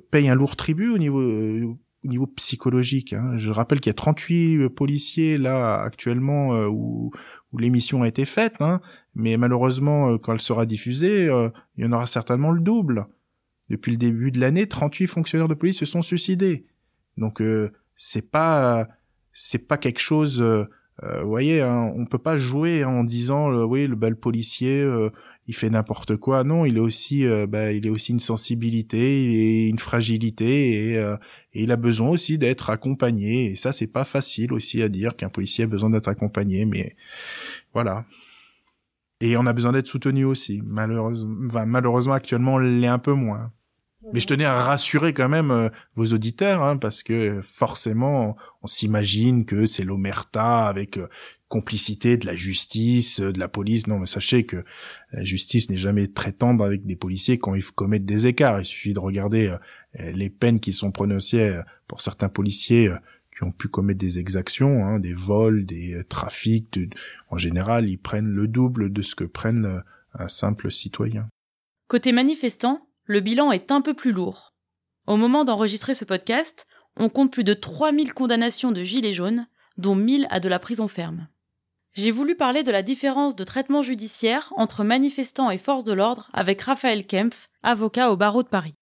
payent 0.10 0.28
un 0.28 0.34
lourd 0.34 0.56
tribut 0.56 0.90
au 0.90 0.98
niveau 0.98 1.22
au 2.04 2.08
niveau 2.08 2.28
psychologique. 2.28 3.14
Hein. 3.14 3.34
Je 3.36 3.52
rappelle 3.52 3.80
qu'il 3.80 3.90
y 3.90 3.92
a 3.92 3.96
38 3.96 4.58
euh, 4.58 4.70
policiers 4.70 5.38
là 5.38 5.82
actuellement 5.82 6.56
euh, 6.56 6.68
où, 6.68 7.12
où 7.52 7.58
l'émission 7.58 8.04
a 8.04 8.08
été 8.08 8.26
faite, 8.26 8.58
hein. 8.60 8.82
mais 9.14 9.38
malheureusement 9.38 10.12
euh, 10.12 10.18
quand 10.18 10.34
elle 10.34 10.42
sera 10.42 10.66
diffusée, 10.66 11.26
il 11.78 11.84
y 11.84 11.88
en 11.88 11.92
aura 11.92 12.08
certainement 12.08 12.52
le 12.52 12.62
double. 12.62 13.08
Depuis 13.70 13.92
le 13.92 13.98
début 13.98 14.32
de 14.32 14.40
l'année, 14.40 14.68
38 14.68 15.08
fonctionnaires 15.08 15.48
de 15.48 15.54
police 15.54 15.78
se 15.80 15.86
sont 15.86 16.02
suicidés. 16.02 16.66
Donc 17.18 17.42
c'est 17.96 18.30
pas 18.30 18.88
c'est 19.32 19.66
pas 19.68 19.78
quelque 19.78 20.00
chose 20.00 20.42
vous 20.42 21.30
voyez, 21.30 21.62
hein, 21.62 21.92
on 21.96 22.06
peut 22.06 22.20
pas 22.20 22.38
jouer 22.38 22.84
en 22.84 23.04
disant 23.04 23.50
oui 23.64 23.88
le 23.88 23.96
bel 23.96 24.16
policier 24.16 24.86
il 25.48 25.56
fait 25.56 25.70
n'importe 25.70 26.16
quoi. 26.18 26.44
Non, 26.44 26.66
il 26.66 26.78
est 26.78 26.82
aussi, 26.82 27.26
euh, 27.26 27.48
bah, 27.48 27.72
il 27.72 27.86
est 27.86 27.90
aussi 27.90 28.12
une 28.12 28.20
sensibilité 28.20 28.98
et 28.98 29.68
une 29.68 29.80
fragilité 29.80 30.98
euh, 30.98 31.18
et, 31.54 31.64
il 31.64 31.72
a 31.72 31.78
besoin 31.78 32.10
aussi 32.10 32.38
d'être 32.38 32.70
accompagné. 32.70 33.52
Et 33.52 33.56
ça, 33.56 33.74
c'est 33.74 33.88
pas 33.88 34.04
facile 34.04 34.54
aussi 34.54 34.82
à 34.82 34.90
dire 34.90 35.16
qu'un 35.16 35.30
policier 35.30 35.64
a 35.64 35.68
besoin 35.68 35.90
d'être 35.90 36.08
accompagné, 36.08 36.66
mais 36.66 36.96
voilà. 37.74 38.06
Et 39.20 39.38
on 39.38 39.46
a 39.46 39.54
besoin 39.54 39.72
d'être 39.72 39.88
soutenu 39.88 40.26
aussi. 40.26 40.62
Malheureusement, 40.66 41.66
malheureusement 41.66 42.14
actuellement, 42.14 42.56
on 42.56 42.60
l'est 42.60 42.88
un 42.88 43.00
peu 43.00 43.14
moins. 43.14 43.52
Mais 44.14 44.20
je 44.20 44.28
tenais 44.28 44.46
à 44.46 44.56
rassurer 44.64 45.14
quand 45.14 45.30
même 45.30 45.52
euh, 45.52 45.70
vos 45.96 46.08
auditeurs, 46.08 46.64
hein, 46.64 46.78
parce 46.78 47.04
que 47.04 47.40
forcément, 47.44 48.36
on 48.64 48.68
s'imagine 48.68 49.46
que 49.46 49.66
c'est 49.68 49.84
l'omerta 49.84 50.68
avec 50.68 50.98
complicité 51.52 52.16
de 52.16 52.26
la 52.26 52.36
justice, 52.36 53.20
euh, 53.20 53.34
de 53.34 53.40
la 53.40 53.50
police. 53.50 53.86
Non, 53.86 54.00
mais 54.00 54.06
sachez 54.06 54.46
que 54.46 54.64
la 55.12 55.24
justice 55.24 55.70
n'est 55.70 55.78
jamais 55.78 56.08
très 56.08 56.32
tendre 56.32 56.64
avec 56.64 56.86
des 56.86 56.96
policiers 56.96 57.38
quand 57.38 57.54
ils 57.54 57.64
commettent 57.64 58.06
des 58.06 58.26
écarts. 58.26 58.62
Il 58.62 58.66
suffit 58.66 58.94
de 58.94 59.00
regarder 59.00 59.54
euh, 60.00 60.12
les 60.14 60.30
peines 60.30 60.62
qui 60.62 60.72
sont 60.72 60.92
prononcées 60.92 61.50
euh, 61.50 61.62
pour 61.88 62.00
certains 62.02 62.30
policiers 62.30 62.90
qui 63.36 63.44
ont 63.44 63.52
pu 63.52 63.68
commettre 63.68 64.00
des 64.00 64.18
exactions, 64.18 64.86
hein, 64.86 65.00
des 65.00 65.14
vols, 65.14 65.66
des 65.66 66.02
trafics. 66.08 66.80
En 67.30 67.38
général, 67.38 67.90
ils 67.90 67.98
prennent 68.00 68.30
le 68.30 68.48
double 68.48 68.92
de 68.92 69.02
ce 69.02 69.16
que 69.16 69.26
prennent 69.26 69.84
un 70.14 70.28
simple 70.28 70.72
citoyen. 70.72 71.28
Côté 71.88 72.14
manifestant, 72.14 72.88
le 73.06 73.20
bilan 73.20 73.52
est 73.52 73.72
un 73.72 73.82
peu 73.82 73.94
plus 73.94 74.12
lourd. 74.12 74.54
Au 75.08 75.18
moment 75.18 75.44
d'enregistrer 75.44 75.96
ce 75.96 76.06
podcast, 76.06 76.68
on 76.98 77.10
compte 77.10 77.32
plus 77.32 77.44
de 77.44 77.54
3000 77.54 78.14
condamnations 78.14 78.72
de 78.72 78.84
gilets 78.84 79.14
jaunes, 79.14 79.48
dont 79.78 79.96
1000 79.96 80.28
à 80.30 80.40
de 80.40 80.50
la 80.50 80.60
prison 80.60 80.88
ferme. 80.88 81.28
J'ai 81.94 82.12
voulu 82.12 82.36
parler 82.36 82.64
de 82.64 82.72
la 82.72 82.84
différence 82.84 83.36
de 83.36 83.44
traitement 83.44 83.82
judiciaire 83.82 84.54
entre 84.56 84.86
manifestants 84.86 85.50
et 85.50 85.58
forces 85.58 85.84
de 85.84 85.92
l'ordre 85.92 86.30
avec 86.32 86.62
Raphaël 86.62 87.06
Kempf, 87.06 87.50
avocat 87.64 88.12
au 88.12 88.16
barreau 88.16 88.44
de 88.44 88.48
Paris. 88.48 88.74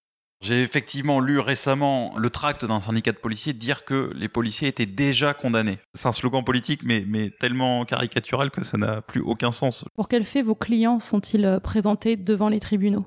J'ai 0.42 0.62
effectivement 0.62 1.18
lu 1.18 1.40
récemment 1.40 2.16
le 2.16 2.30
tract 2.30 2.64
d'un 2.64 2.78
syndicat 2.78 3.10
de 3.10 3.18
policiers 3.18 3.52
dire 3.52 3.84
que 3.84 4.12
les 4.14 4.28
policiers 4.28 4.68
étaient 4.68 4.86
déjà 4.86 5.34
condamnés. 5.34 5.80
C'est 5.92 6.06
un 6.06 6.12
slogan 6.12 6.44
politique, 6.44 6.82
mais, 6.84 7.04
mais 7.06 7.30
tellement 7.30 7.84
caricatural 7.84 8.52
que 8.52 8.64
ça 8.64 8.78
n'a 8.78 9.02
plus 9.02 9.20
aucun 9.20 9.50
sens. 9.50 9.84
Pour 9.96 10.06
quels 10.06 10.24
faits 10.24 10.44
vos 10.46 10.54
clients 10.54 11.00
sont-ils 11.00 11.44
euh, 11.44 11.58
présentés 11.58 12.16
devant 12.16 12.48
les 12.48 12.60
tribunaux? 12.60 13.06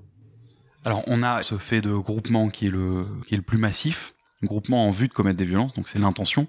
Alors, 0.84 1.02
on 1.08 1.24
a 1.24 1.42
ce 1.44 1.58
fait 1.58 1.80
de 1.80 1.96
groupement 1.96 2.50
qui 2.50 2.68
est 2.68 2.72
le, 2.72 3.06
qui 3.26 3.36
est 3.36 3.38
le 3.38 3.44
plus 3.44 3.58
massif 3.58 4.13
groupement 4.46 4.88
en 4.88 4.92
vue 4.92 5.08
de 5.08 5.14
commettre 5.14 5.38
des 5.38 5.46
violences, 5.46 5.74
donc 5.74 5.88
c'est 5.88 6.00
l'intention. 6.00 6.48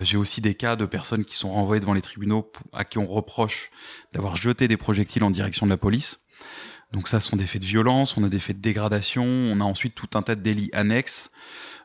J'ai 0.00 0.16
aussi 0.16 0.40
des 0.40 0.54
cas 0.54 0.76
de 0.76 0.86
personnes 0.86 1.24
qui 1.24 1.36
sont 1.36 1.52
renvoyées 1.52 1.80
devant 1.80 1.94
les 1.94 2.02
tribunaux 2.02 2.50
à 2.72 2.84
qui 2.84 2.98
on 2.98 3.06
reproche 3.06 3.70
d'avoir 4.12 4.36
jeté 4.36 4.68
des 4.68 4.76
projectiles 4.76 5.24
en 5.24 5.30
direction 5.30 5.66
de 5.66 5.70
la 5.70 5.76
police. 5.76 6.20
Donc 6.92 7.06
ça, 7.06 7.20
ce 7.20 7.30
sont 7.30 7.36
des 7.36 7.46
faits 7.46 7.62
de 7.62 7.66
violence, 7.66 8.16
on 8.16 8.24
a 8.24 8.28
des 8.28 8.40
faits 8.40 8.56
de 8.56 8.62
dégradation, 8.62 9.24
on 9.24 9.60
a 9.60 9.64
ensuite 9.64 9.94
tout 9.94 10.08
un 10.14 10.22
tas 10.22 10.34
de 10.34 10.42
délits 10.42 10.70
annexes 10.72 11.30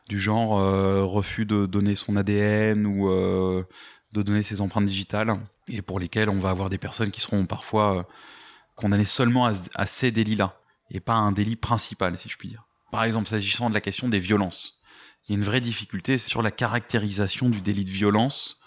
du 0.08 0.18
genre 0.18 0.58
euh, 0.58 1.04
refus 1.04 1.46
de 1.46 1.66
donner 1.66 1.94
son 1.94 2.16
ADN 2.16 2.86
ou 2.86 3.08
euh, 3.08 3.64
de 4.12 4.22
donner 4.22 4.42
ses 4.42 4.60
empreintes 4.60 4.86
digitales, 4.86 5.34
et 5.68 5.82
pour 5.82 6.00
lesquels 6.00 6.28
on 6.28 6.38
va 6.38 6.50
avoir 6.50 6.70
des 6.70 6.78
personnes 6.78 7.10
qui 7.10 7.20
seront 7.20 7.46
parfois 7.46 7.98
euh, 7.98 8.02
condamnées 8.76 9.04
seulement 9.04 9.46
à, 9.46 9.52
à 9.74 9.86
ces 9.86 10.10
délits-là, 10.10 10.60
et 10.90 11.00
pas 11.00 11.14
à 11.14 11.18
un 11.18 11.32
délit 11.32 11.56
principal, 11.56 12.16
si 12.18 12.28
je 12.28 12.36
puis 12.36 12.48
dire. 12.48 12.66
Par 12.90 13.04
exemple, 13.04 13.28
s'agissant 13.28 13.68
de 13.68 13.74
la 13.74 13.80
question 13.80 14.08
des 14.08 14.20
violences 14.20 14.80
il 15.26 15.32
y 15.32 15.34
a 15.34 15.38
une 15.38 15.44
vraie 15.44 15.60
difficulté 15.60 16.18
sur 16.18 16.42
la 16.42 16.50
caractérisation 16.50 17.48
du 17.48 17.60
délit 17.60 17.84
de 17.84 17.90
violence, 17.90 18.60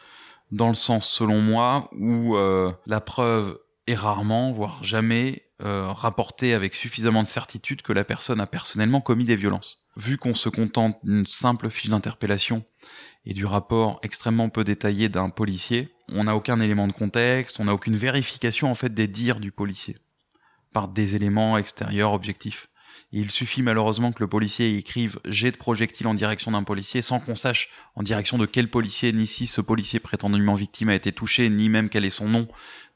dans 0.51 0.67
le 0.67 0.73
sens, 0.73 1.07
selon 1.07 1.41
moi, 1.41 1.89
où 1.93 2.35
euh, 2.35 2.73
la 2.85 3.01
preuve 3.01 3.59
est 3.87 3.95
rarement, 3.95 4.51
voire 4.51 4.83
jamais, 4.83 5.43
euh, 5.61 5.87
rapporter 5.91 6.53
avec 6.53 6.73
suffisamment 6.73 7.23
de 7.23 7.27
certitude 7.27 7.81
que 7.81 7.93
la 7.93 8.03
personne 8.03 8.41
a 8.41 8.47
personnellement 8.47 9.01
commis 9.01 9.25
des 9.25 9.35
violences. 9.35 9.83
Vu 9.97 10.17
qu'on 10.17 10.33
se 10.33 10.49
contente 10.49 10.97
d'une 11.03 11.25
simple 11.25 11.69
fiche 11.69 11.89
d'interpellation 11.89 12.63
et 13.25 13.33
du 13.33 13.45
rapport 13.45 13.99
extrêmement 14.01 14.49
peu 14.49 14.63
détaillé 14.63 15.09
d'un 15.09 15.29
policier, 15.29 15.93
on 16.09 16.23
n'a 16.25 16.35
aucun 16.35 16.59
élément 16.61 16.87
de 16.87 16.93
contexte, 16.93 17.59
on 17.59 17.65
n'a 17.65 17.73
aucune 17.73 17.97
vérification 17.97 18.71
en 18.71 18.75
fait 18.75 18.93
des 18.93 19.07
dires 19.07 19.39
du 19.39 19.51
policier 19.51 19.97
par 20.71 20.87
des 20.87 21.15
éléments 21.15 21.57
extérieurs 21.57 22.13
objectifs. 22.13 22.68
Il 23.11 23.31
suffit 23.31 23.63
malheureusement 23.63 24.11
que 24.11 24.21
le 24.21 24.27
policier 24.27 24.75
écrive 24.75 25.19
jet 25.25 25.51
de 25.51 25.57
projectile 25.57 26.07
en 26.07 26.13
direction 26.13 26.51
d'un 26.51 26.63
policier 26.63 27.01
sans 27.01 27.19
qu'on 27.19 27.33
sache 27.33 27.69
en 27.95 28.03
direction 28.03 28.37
de 28.37 28.45
quel 28.45 28.69
policier, 28.69 29.11
ni 29.11 29.25
si 29.25 29.47
ce 29.47 29.61
policier 29.61 29.99
prétendument 29.99 30.53
victime 30.53 30.89
a 30.89 30.95
été 30.95 31.11
touché, 31.11 31.49
ni 31.49 31.69
même 31.69 31.89
quel 31.89 32.05
est 32.05 32.11
son 32.11 32.27
nom, 32.27 32.47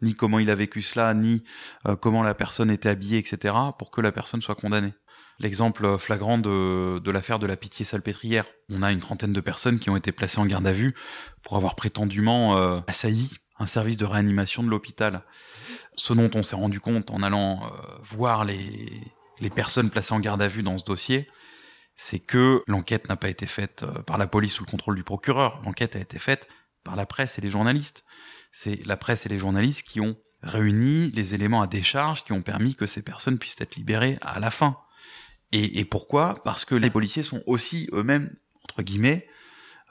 ni 0.04 0.14
comment 0.14 0.38
il 0.38 0.52
a 0.52 0.56
vécu 0.56 0.84
cela, 0.84 1.16
ni 1.16 1.44
euh, 1.88 1.96
comment 1.96 2.22
la 2.22 2.36
personne 2.36 2.70
était 2.70 2.90
habillée, 2.90 3.18
etc., 3.18 3.56
pour 3.80 3.90
que 3.90 4.02
la 4.02 4.12
personne 4.12 4.42
soit 4.42 4.56
condamnée. 4.56 4.94
L'exemple 5.40 5.98
flagrant 5.98 6.38
de, 6.38 7.10
l'affaire 7.10 7.40
de 7.40 7.48
la 7.48 7.58
pitié 7.58 7.84
salpêtrière. 7.84 8.46
On 8.70 8.84
a 8.84 8.92
une 8.92 9.00
trentaine 9.00 9.34
de 9.34 9.42
personnes 9.42 9.80
qui 9.80 9.90
ont 9.90 9.98
été 9.98 10.12
placées 10.12 10.40
en 10.40 10.46
garde 10.46 10.68
à 10.68 10.74
vue 10.74 10.94
pour 11.42 11.58
avoir 11.58 11.74
prétendument 11.76 12.56
euh, 12.56 12.80
assailli 12.86 13.32
un 13.58 13.66
service 13.66 13.98
de 13.98 14.06
réanimation 14.06 14.62
de 14.62 14.70
l'hôpital. 14.70 15.24
Ce 15.96 16.14
dont 16.14 16.30
on 16.36 16.44
s'est 16.44 16.56
rendu 16.56 16.80
compte 16.80 17.10
en 17.10 17.24
allant 17.24 17.64
euh, 17.64 17.70
voir 18.04 18.46
les, 18.46 19.02
les 19.40 19.50
personnes 19.50 19.90
placées 19.90 20.14
en 20.14 20.20
garde 20.20 20.42
à 20.42 20.48
vue 20.48 20.64
dans 20.64 20.78
ce 20.78 20.86
dossier, 20.86 21.30
c'est 21.96 22.20
que 22.20 22.64
l'enquête 22.68 23.10
n'a 23.10 23.16
pas 23.16 23.30
été 23.30 23.46
faite 23.46 23.84
euh, 23.84 24.02
par 24.02 24.18
la 24.18 24.28
police 24.28 24.54
sous 24.54 24.66
le 24.66 24.70
contrôle 24.72 24.96
du 24.96 25.04
procureur. 25.04 25.62
L'enquête 25.64 25.96
a 25.96 26.00
été 26.00 26.20
faite 26.20 26.48
par 26.84 26.96
la 26.96 27.06
presse 27.06 27.38
et 27.38 27.42
les 27.42 27.50
journalistes. 27.50 28.04
C'est 28.52 28.86
la 28.86 28.98
presse 28.98 29.26
et 29.26 29.30
les 29.30 29.40
journalistes 29.40 29.84
qui 29.84 30.02
ont 30.02 30.16
réuni 30.42 31.12
les 31.12 31.36
éléments 31.36 31.62
à 31.62 31.68
décharge 31.68 32.24
qui 32.24 32.34
ont 32.34 32.42
permis 32.42 32.76
que 32.76 32.86
ces 32.86 33.02
personnes 33.02 33.38
puissent 33.38 33.62
être 33.62 33.76
libérées 33.76 34.18
à 34.22 34.40
la 34.40 34.52
fin. 34.52 34.78
Et, 35.52 35.80
et 35.80 35.86
pourquoi? 35.86 36.44
Parce 36.44 36.66
que 36.66 36.76
les 36.76 36.90
policiers 36.90 37.24
sont 37.24 37.44
aussi 37.46 37.88
eux-mêmes, 37.94 38.36
entre 38.64 38.82
guillemets, 38.82 39.28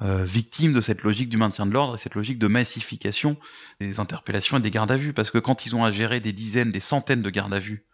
euh, 0.02 0.24
victimes 0.24 0.72
de 0.72 0.80
cette 0.80 1.02
logique 1.02 1.28
du 1.28 1.36
maintien 1.36 1.64
de 1.64 1.72
l'ordre 1.72 1.94
et 1.94 1.98
cette 1.98 2.16
logique 2.16 2.38
de 2.38 2.48
massification 2.48 3.36
des 3.78 4.00
interpellations 4.00 4.58
et 4.58 4.60
des 4.60 4.70
gardes 4.70 4.90
à 4.90 4.96
vue. 4.96 5.12
Parce 5.12 5.30
que 5.30 5.38
quand 5.38 5.64
ils 5.64 5.76
ont 5.76 5.84
à 5.84 5.90
gérer 5.90 6.18
des 6.20 6.32
dizaines, 6.32 6.72
des 6.72 6.80
centaines 6.80 7.22
de 7.22 7.30
gardes 7.30 7.54
à 7.54 7.60
vue, 7.60 7.84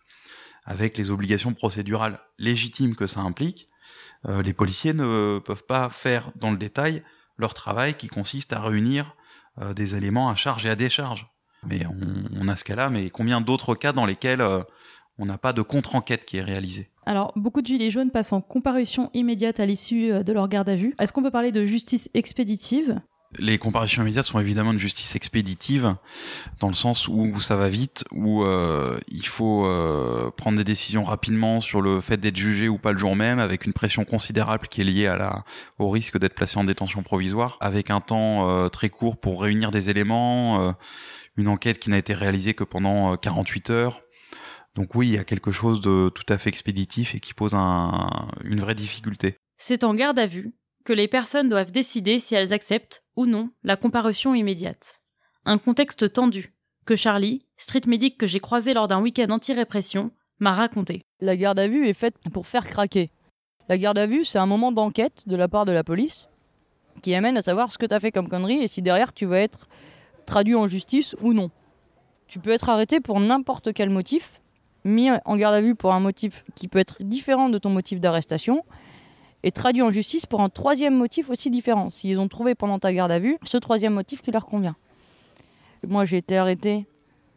avec 0.68 0.98
les 0.98 1.10
obligations 1.10 1.54
procédurales 1.54 2.20
légitimes 2.38 2.94
que 2.94 3.06
ça 3.06 3.20
implique, 3.20 3.68
euh, 4.28 4.42
les 4.42 4.52
policiers 4.52 4.92
ne 4.92 5.38
peuvent 5.38 5.64
pas 5.64 5.88
faire 5.88 6.30
dans 6.36 6.50
le 6.50 6.58
détail 6.58 7.02
leur 7.38 7.54
travail 7.54 7.94
qui 7.94 8.08
consiste 8.08 8.52
à 8.52 8.60
réunir 8.60 9.16
euh, 9.62 9.72
des 9.72 9.96
éléments 9.96 10.28
à 10.28 10.34
charge 10.34 10.66
et 10.66 10.70
à 10.70 10.76
décharge. 10.76 11.26
Mais 11.66 11.80
on, 12.38 12.46
a 12.48 12.54
ce 12.54 12.64
cas-là, 12.64 12.90
mais 12.90 13.10
combien 13.10 13.40
d'autres 13.40 13.74
cas 13.74 13.92
dans 13.92 14.04
lesquels 14.04 14.42
euh, 14.42 14.62
on 15.18 15.24
n'a 15.24 15.38
pas 15.38 15.52
de 15.52 15.62
contre-enquête 15.62 16.26
qui 16.26 16.36
est 16.36 16.42
réalisée? 16.42 16.90
Alors, 17.06 17.32
beaucoup 17.34 17.62
de 17.62 17.66
gilets 17.66 17.90
jaunes 17.90 18.10
passent 18.10 18.34
en 18.34 18.42
comparution 18.42 19.10
immédiate 19.14 19.58
à 19.60 19.66
l'issue 19.66 20.22
de 20.22 20.32
leur 20.32 20.48
garde 20.48 20.68
à 20.68 20.76
vue. 20.76 20.94
Est-ce 21.00 21.12
qu'on 21.12 21.22
peut 21.22 21.30
parler 21.30 21.50
de 21.50 21.64
justice 21.64 22.10
expéditive? 22.12 23.00
Les 23.36 23.58
comparaisons 23.58 24.02
immédiates 24.02 24.24
sont 24.24 24.40
évidemment 24.40 24.72
une 24.72 24.78
justice 24.78 25.14
expéditive, 25.14 25.94
dans 26.60 26.68
le 26.68 26.74
sens 26.74 27.08
où 27.08 27.38
ça 27.40 27.56
va 27.56 27.68
vite, 27.68 28.04
où 28.12 28.42
euh, 28.42 28.98
il 29.08 29.26
faut 29.26 29.66
euh, 29.66 30.30
prendre 30.30 30.56
des 30.56 30.64
décisions 30.64 31.04
rapidement 31.04 31.60
sur 31.60 31.82
le 31.82 32.00
fait 32.00 32.16
d'être 32.16 32.36
jugé 32.36 32.68
ou 32.68 32.78
pas 32.78 32.92
le 32.92 32.98
jour 32.98 33.14
même, 33.16 33.38
avec 33.38 33.66
une 33.66 33.74
pression 33.74 34.04
considérable 34.04 34.68
qui 34.68 34.80
est 34.80 34.84
liée 34.84 35.06
à 35.06 35.16
la, 35.16 35.44
au 35.78 35.90
risque 35.90 36.18
d'être 36.18 36.34
placé 36.34 36.58
en 36.58 36.64
détention 36.64 37.02
provisoire, 37.02 37.58
avec 37.60 37.90
un 37.90 38.00
temps 38.00 38.48
euh, 38.48 38.68
très 38.68 38.88
court 38.88 39.18
pour 39.18 39.42
réunir 39.42 39.70
des 39.70 39.90
éléments, 39.90 40.62
euh, 40.62 40.72
une 41.36 41.48
enquête 41.48 41.78
qui 41.78 41.90
n'a 41.90 41.98
été 41.98 42.14
réalisée 42.14 42.54
que 42.54 42.64
pendant 42.64 43.16
48 43.16 43.70
heures. 43.70 44.00
Donc 44.74 44.94
oui, 44.94 45.08
il 45.08 45.14
y 45.14 45.18
a 45.18 45.24
quelque 45.24 45.52
chose 45.52 45.80
de 45.80 46.08
tout 46.08 46.32
à 46.32 46.38
fait 46.38 46.48
expéditif 46.48 47.14
et 47.14 47.20
qui 47.20 47.34
pose 47.34 47.54
un, 47.54 48.28
une 48.44 48.60
vraie 48.60 48.74
difficulté. 48.74 49.36
C'est 49.58 49.84
en 49.84 49.92
garde 49.94 50.18
à 50.18 50.26
vue 50.26 50.52
que 50.88 50.94
les 50.94 51.06
personnes 51.06 51.50
doivent 51.50 51.70
décider 51.70 52.18
si 52.18 52.34
elles 52.34 52.54
acceptent 52.54 53.04
ou 53.14 53.26
non 53.26 53.50
la 53.62 53.76
comparution 53.76 54.34
immédiate. 54.34 55.02
Un 55.44 55.58
contexte 55.58 56.10
tendu 56.14 56.54
que 56.86 56.96
Charlie, 56.96 57.44
street 57.58 57.82
medic 57.86 58.16
que 58.16 58.26
j'ai 58.26 58.40
croisé 58.40 58.72
lors 58.72 58.88
d'un 58.88 59.02
week-end 59.02 59.28
anti-répression, 59.28 60.12
m'a 60.38 60.54
raconté. 60.54 61.02
La 61.20 61.36
garde 61.36 61.58
à 61.58 61.68
vue 61.68 61.86
est 61.86 61.92
faite 61.92 62.14
pour 62.32 62.46
faire 62.46 62.66
craquer. 62.66 63.10
La 63.68 63.76
garde 63.76 63.98
à 63.98 64.06
vue, 64.06 64.24
c'est 64.24 64.38
un 64.38 64.46
moment 64.46 64.72
d'enquête 64.72 65.24
de 65.26 65.36
la 65.36 65.46
part 65.46 65.66
de 65.66 65.72
la 65.72 65.84
police 65.84 66.30
qui 67.02 67.14
amène 67.14 67.36
à 67.36 67.42
savoir 67.42 67.70
ce 67.70 67.76
que 67.76 67.84
tu 67.84 67.92
as 67.92 68.00
fait 68.00 68.10
comme 68.10 68.30
connerie 68.30 68.62
et 68.62 68.68
si 68.68 68.80
derrière 68.80 69.12
tu 69.12 69.26
vas 69.26 69.40
être 69.40 69.68
traduit 70.24 70.54
en 70.54 70.68
justice 70.68 71.14
ou 71.20 71.34
non. 71.34 71.50
Tu 72.28 72.38
peux 72.38 72.52
être 72.52 72.70
arrêté 72.70 73.00
pour 73.00 73.20
n'importe 73.20 73.74
quel 73.74 73.90
motif, 73.90 74.40
mis 74.84 75.10
en 75.26 75.36
garde 75.36 75.54
à 75.54 75.60
vue 75.60 75.74
pour 75.74 75.92
un 75.92 76.00
motif 76.00 76.46
qui 76.54 76.66
peut 76.66 76.78
être 76.78 77.02
différent 77.02 77.50
de 77.50 77.58
ton 77.58 77.68
motif 77.68 78.00
d'arrestation, 78.00 78.64
et 79.42 79.52
traduit 79.52 79.82
en 79.82 79.90
justice 79.90 80.26
pour 80.26 80.40
un 80.40 80.48
troisième 80.48 80.96
motif 80.96 81.30
aussi 81.30 81.50
différent, 81.50 81.90
s'ils 81.90 82.18
ont 82.18 82.28
trouvé 82.28 82.54
pendant 82.54 82.78
ta 82.78 82.92
garde 82.92 83.12
à 83.12 83.18
vue 83.18 83.38
ce 83.44 83.56
troisième 83.56 83.94
motif 83.94 84.20
qui 84.20 84.30
leur 84.30 84.46
convient. 84.46 84.76
Moi, 85.86 86.04
j'ai 86.04 86.16
été 86.16 86.36
arrêté 86.36 86.86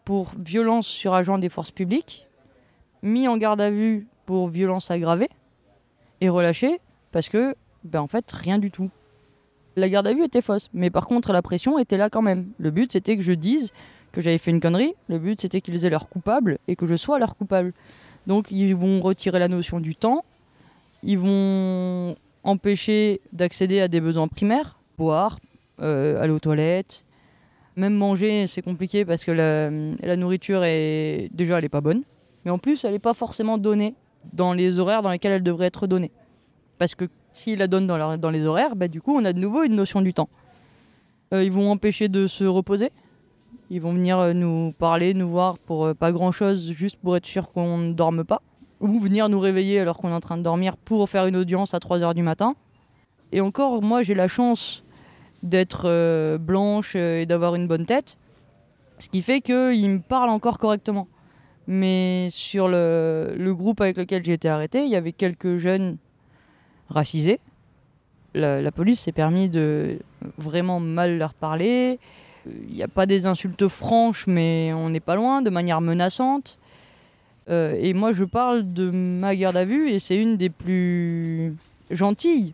pour 0.04 0.32
violence 0.38 0.88
sur 0.88 1.14
agent 1.14 1.38
des 1.38 1.50
forces 1.50 1.72
publiques, 1.72 2.28
mis 3.04 3.28
en 3.28 3.38
garde 3.38 3.62
à 3.62 3.70
vue 3.70 4.08
pour 4.26 4.48
violence 4.48 4.90
aggravée, 4.90 5.30
et 6.22 6.30
relâché 6.30 6.80
parce 7.12 7.30
que, 7.30 7.56
ben 7.84 8.00
en 8.00 8.08
fait, 8.08 8.32
rien 8.32 8.58
du 8.58 8.72
tout. 8.72 8.90
La 9.76 9.90
garde 9.90 10.08
à 10.08 10.14
vue 10.14 10.26
était 10.26 10.42
fausse, 10.42 10.70
mais 10.74 10.90
par 10.90 11.06
contre, 11.06 11.32
la 11.34 11.42
pression 11.42 11.80
était 11.80 11.98
là 11.98 12.10
quand 12.10 12.22
même. 12.22 12.52
Le 12.58 12.72
but, 12.72 12.92
c'était 12.92 13.16
que 13.16 13.24
je 13.24 13.32
dise 13.32 13.72
que 14.12 14.22
j'avais 14.22 14.38
fait 14.38 14.52
une 14.52 14.60
connerie, 14.60 14.94
le 15.08 15.20
but, 15.20 15.40
c'était 15.40 15.62
qu'ils 15.62 15.86
aient 15.86 15.90
leur 15.90 16.10
coupable 16.10 16.58
et 16.68 16.76
que 16.76 16.86
je 16.86 16.96
sois 16.96 17.20
leur 17.20 17.36
coupable. 17.36 17.74
Donc, 18.28 18.52
ils 18.52 18.76
vont 18.76 19.00
retirer 19.00 19.40
la 19.40 19.48
notion 19.48 19.80
du 19.80 19.96
temps, 19.96 20.26
ils 21.04 21.18
vont 21.18 22.16
empêcher 22.44 23.22
d'accéder 23.34 23.82
à 23.82 23.88
des 23.88 24.02
besoins 24.02 24.28
primaires, 24.28 24.80
boire, 24.98 25.40
euh, 25.82 26.22
aller 26.22 26.34
aux 26.34 26.40
toilettes, 26.40 27.04
même 27.76 27.96
manger, 27.96 28.48
c'est 28.48 28.62
compliqué 28.62 29.06
parce 29.06 29.24
que 29.24 29.32
la, 29.32 30.16
nourriture 30.16 30.64
est 30.64 31.30
déjà 31.32 31.58
elle 31.58 31.66
est 31.66 31.70
pas 31.70 31.82
bonne, 31.82 32.04
mais 32.46 32.52
en 32.52 32.58
plus 32.58 32.84
elle 32.84 32.92
n'est 32.92 33.00
pas 33.00 33.14
forcément 33.14 33.58
donnée 33.58 33.96
dans 34.34 34.54
les 34.54 34.80
horaires 34.80 35.02
dans 35.02 35.10
lesquels 35.10 35.32
elle 35.32 35.44
devrait 35.44 35.68
être 35.68 35.88
donnée. 35.88 36.12
Parce 36.78 36.96
que 36.96 37.06
s'ils 37.32 37.60
la 37.60 37.68
donnent 37.68 37.88
dans, 37.88 38.30
les 38.32 38.46
horaires, 38.46 38.76
bah, 38.76 38.88
du 38.88 39.02
coup 39.02 39.16
on 39.18 39.24
a 39.26 39.34
de 39.34 39.40
nouveau 39.40 39.64
une 39.64 39.76
notion 39.76 40.02
du 40.02 40.14
temps. 40.14 40.30
Euh, 41.34 41.44
ils 41.44 41.52
vont 41.52 41.72
empêcher 41.72 42.10
de 42.10 42.28
se 42.28 42.44
reposer. 42.44 42.92
Ils 43.70 43.80
vont 43.80 43.94
venir 43.94 44.34
nous 44.34 44.74
parler, 44.78 45.14
nous 45.14 45.30
voir 45.30 45.58
pour 45.58 45.86
euh, 45.86 45.94
pas 45.94 46.12
grand 46.12 46.32
chose, 46.32 46.74
juste 46.74 46.98
pour 47.02 47.16
être 47.16 47.26
sûr 47.26 47.52
qu'on 47.52 47.78
ne 47.78 47.94
dorme 47.94 48.26
pas 48.26 48.42
ou 48.82 49.00
venir 49.00 49.30
nous 49.30 49.40
réveiller 49.40 49.80
alors 49.80 49.98
qu'on 49.98 50.10
est 50.10 50.14
en 50.14 50.20
train 50.20 50.38
de 50.38 50.44
dormir 50.44 50.76
pour 50.76 51.08
faire 51.10 51.28
une 51.28 51.38
audience 51.38 51.74
à 51.74 51.78
3h 51.78 52.14
du 52.14 52.24
matin. 52.24 52.56
Et 53.32 53.40
encore, 53.40 53.82
moi 53.82 54.02
j'ai 54.02 54.16
la 54.16 54.28
chance 54.28 54.84
d'être 55.44 55.84
euh, 55.86 56.38
blanche 56.38 56.96
et 56.96 57.26
d'avoir 57.26 57.56
une 57.56 57.68
bonne 57.68 57.86
tête, 57.86 58.18
ce 58.98 59.10
qui 59.10 59.22
fait 59.22 59.42
qu'ils 59.42 59.90
me 59.90 60.00
parlent 60.00 60.30
encore 60.30 60.58
correctement. 60.58 61.08
Mais 61.68 62.28
sur 62.32 62.68
le, 62.68 63.34
le 63.38 63.56
groupe 63.56 63.82
avec 63.82 63.98
lequel 63.98 64.24
j'ai 64.26 64.34
été 64.34 64.50
arrêté, 64.50 64.84
il 64.84 64.90
y 64.90 64.96
avait 64.96 65.14
quelques 65.14 65.58
jeunes 65.58 65.98
racisés. 66.90 67.40
La, 68.34 68.62
la 68.62 68.72
police 68.72 69.02
s'est 69.02 69.12
permis 69.12 69.50
de 69.50 70.00
vraiment 70.38 70.80
mal 70.80 71.18
leur 71.18 71.34
parler. 71.34 72.00
Il 72.46 72.74
n'y 72.74 72.84
a 72.84 72.88
pas 72.88 73.06
des 73.06 73.26
insultes 73.28 73.68
franches, 73.68 74.26
mais 74.26 74.72
on 74.74 74.90
n'est 74.90 75.00
pas 75.00 75.16
loin, 75.16 75.42
de 75.42 75.50
manière 75.50 75.82
menaçante. 75.82 76.58
Euh, 77.52 77.76
et 77.80 77.94
moi, 77.94 78.14
je 78.14 78.24
parle 78.24 78.72
de 78.72 78.90
ma 78.90 79.36
garde 79.36 79.58
à 79.58 79.66
vue 79.66 79.90
et 79.90 80.00
c'est 80.00 80.16
une 80.16 80.38
des 80.38 80.50
plus 80.50 81.56
gentilles. 81.90 82.54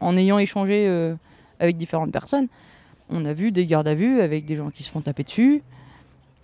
En 0.00 0.16
ayant 0.16 0.38
échangé 0.38 0.86
euh, 0.86 1.14
avec 1.58 1.76
différentes 1.76 2.12
personnes, 2.12 2.46
on 3.10 3.24
a 3.24 3.32
vu 3.32 3.50
des 3.50 3.66
gardes 3.66 3.88
à 3.88 3.94
vue 3.94 4.20
avec 4.20 4.44
des 4.44 4.56
gens 4.56 4.70
qui 4.70 4.84
se 4.84 4.90
font 4.90 5.00
taper 5.00 5.24
dessus, 5.24 5.62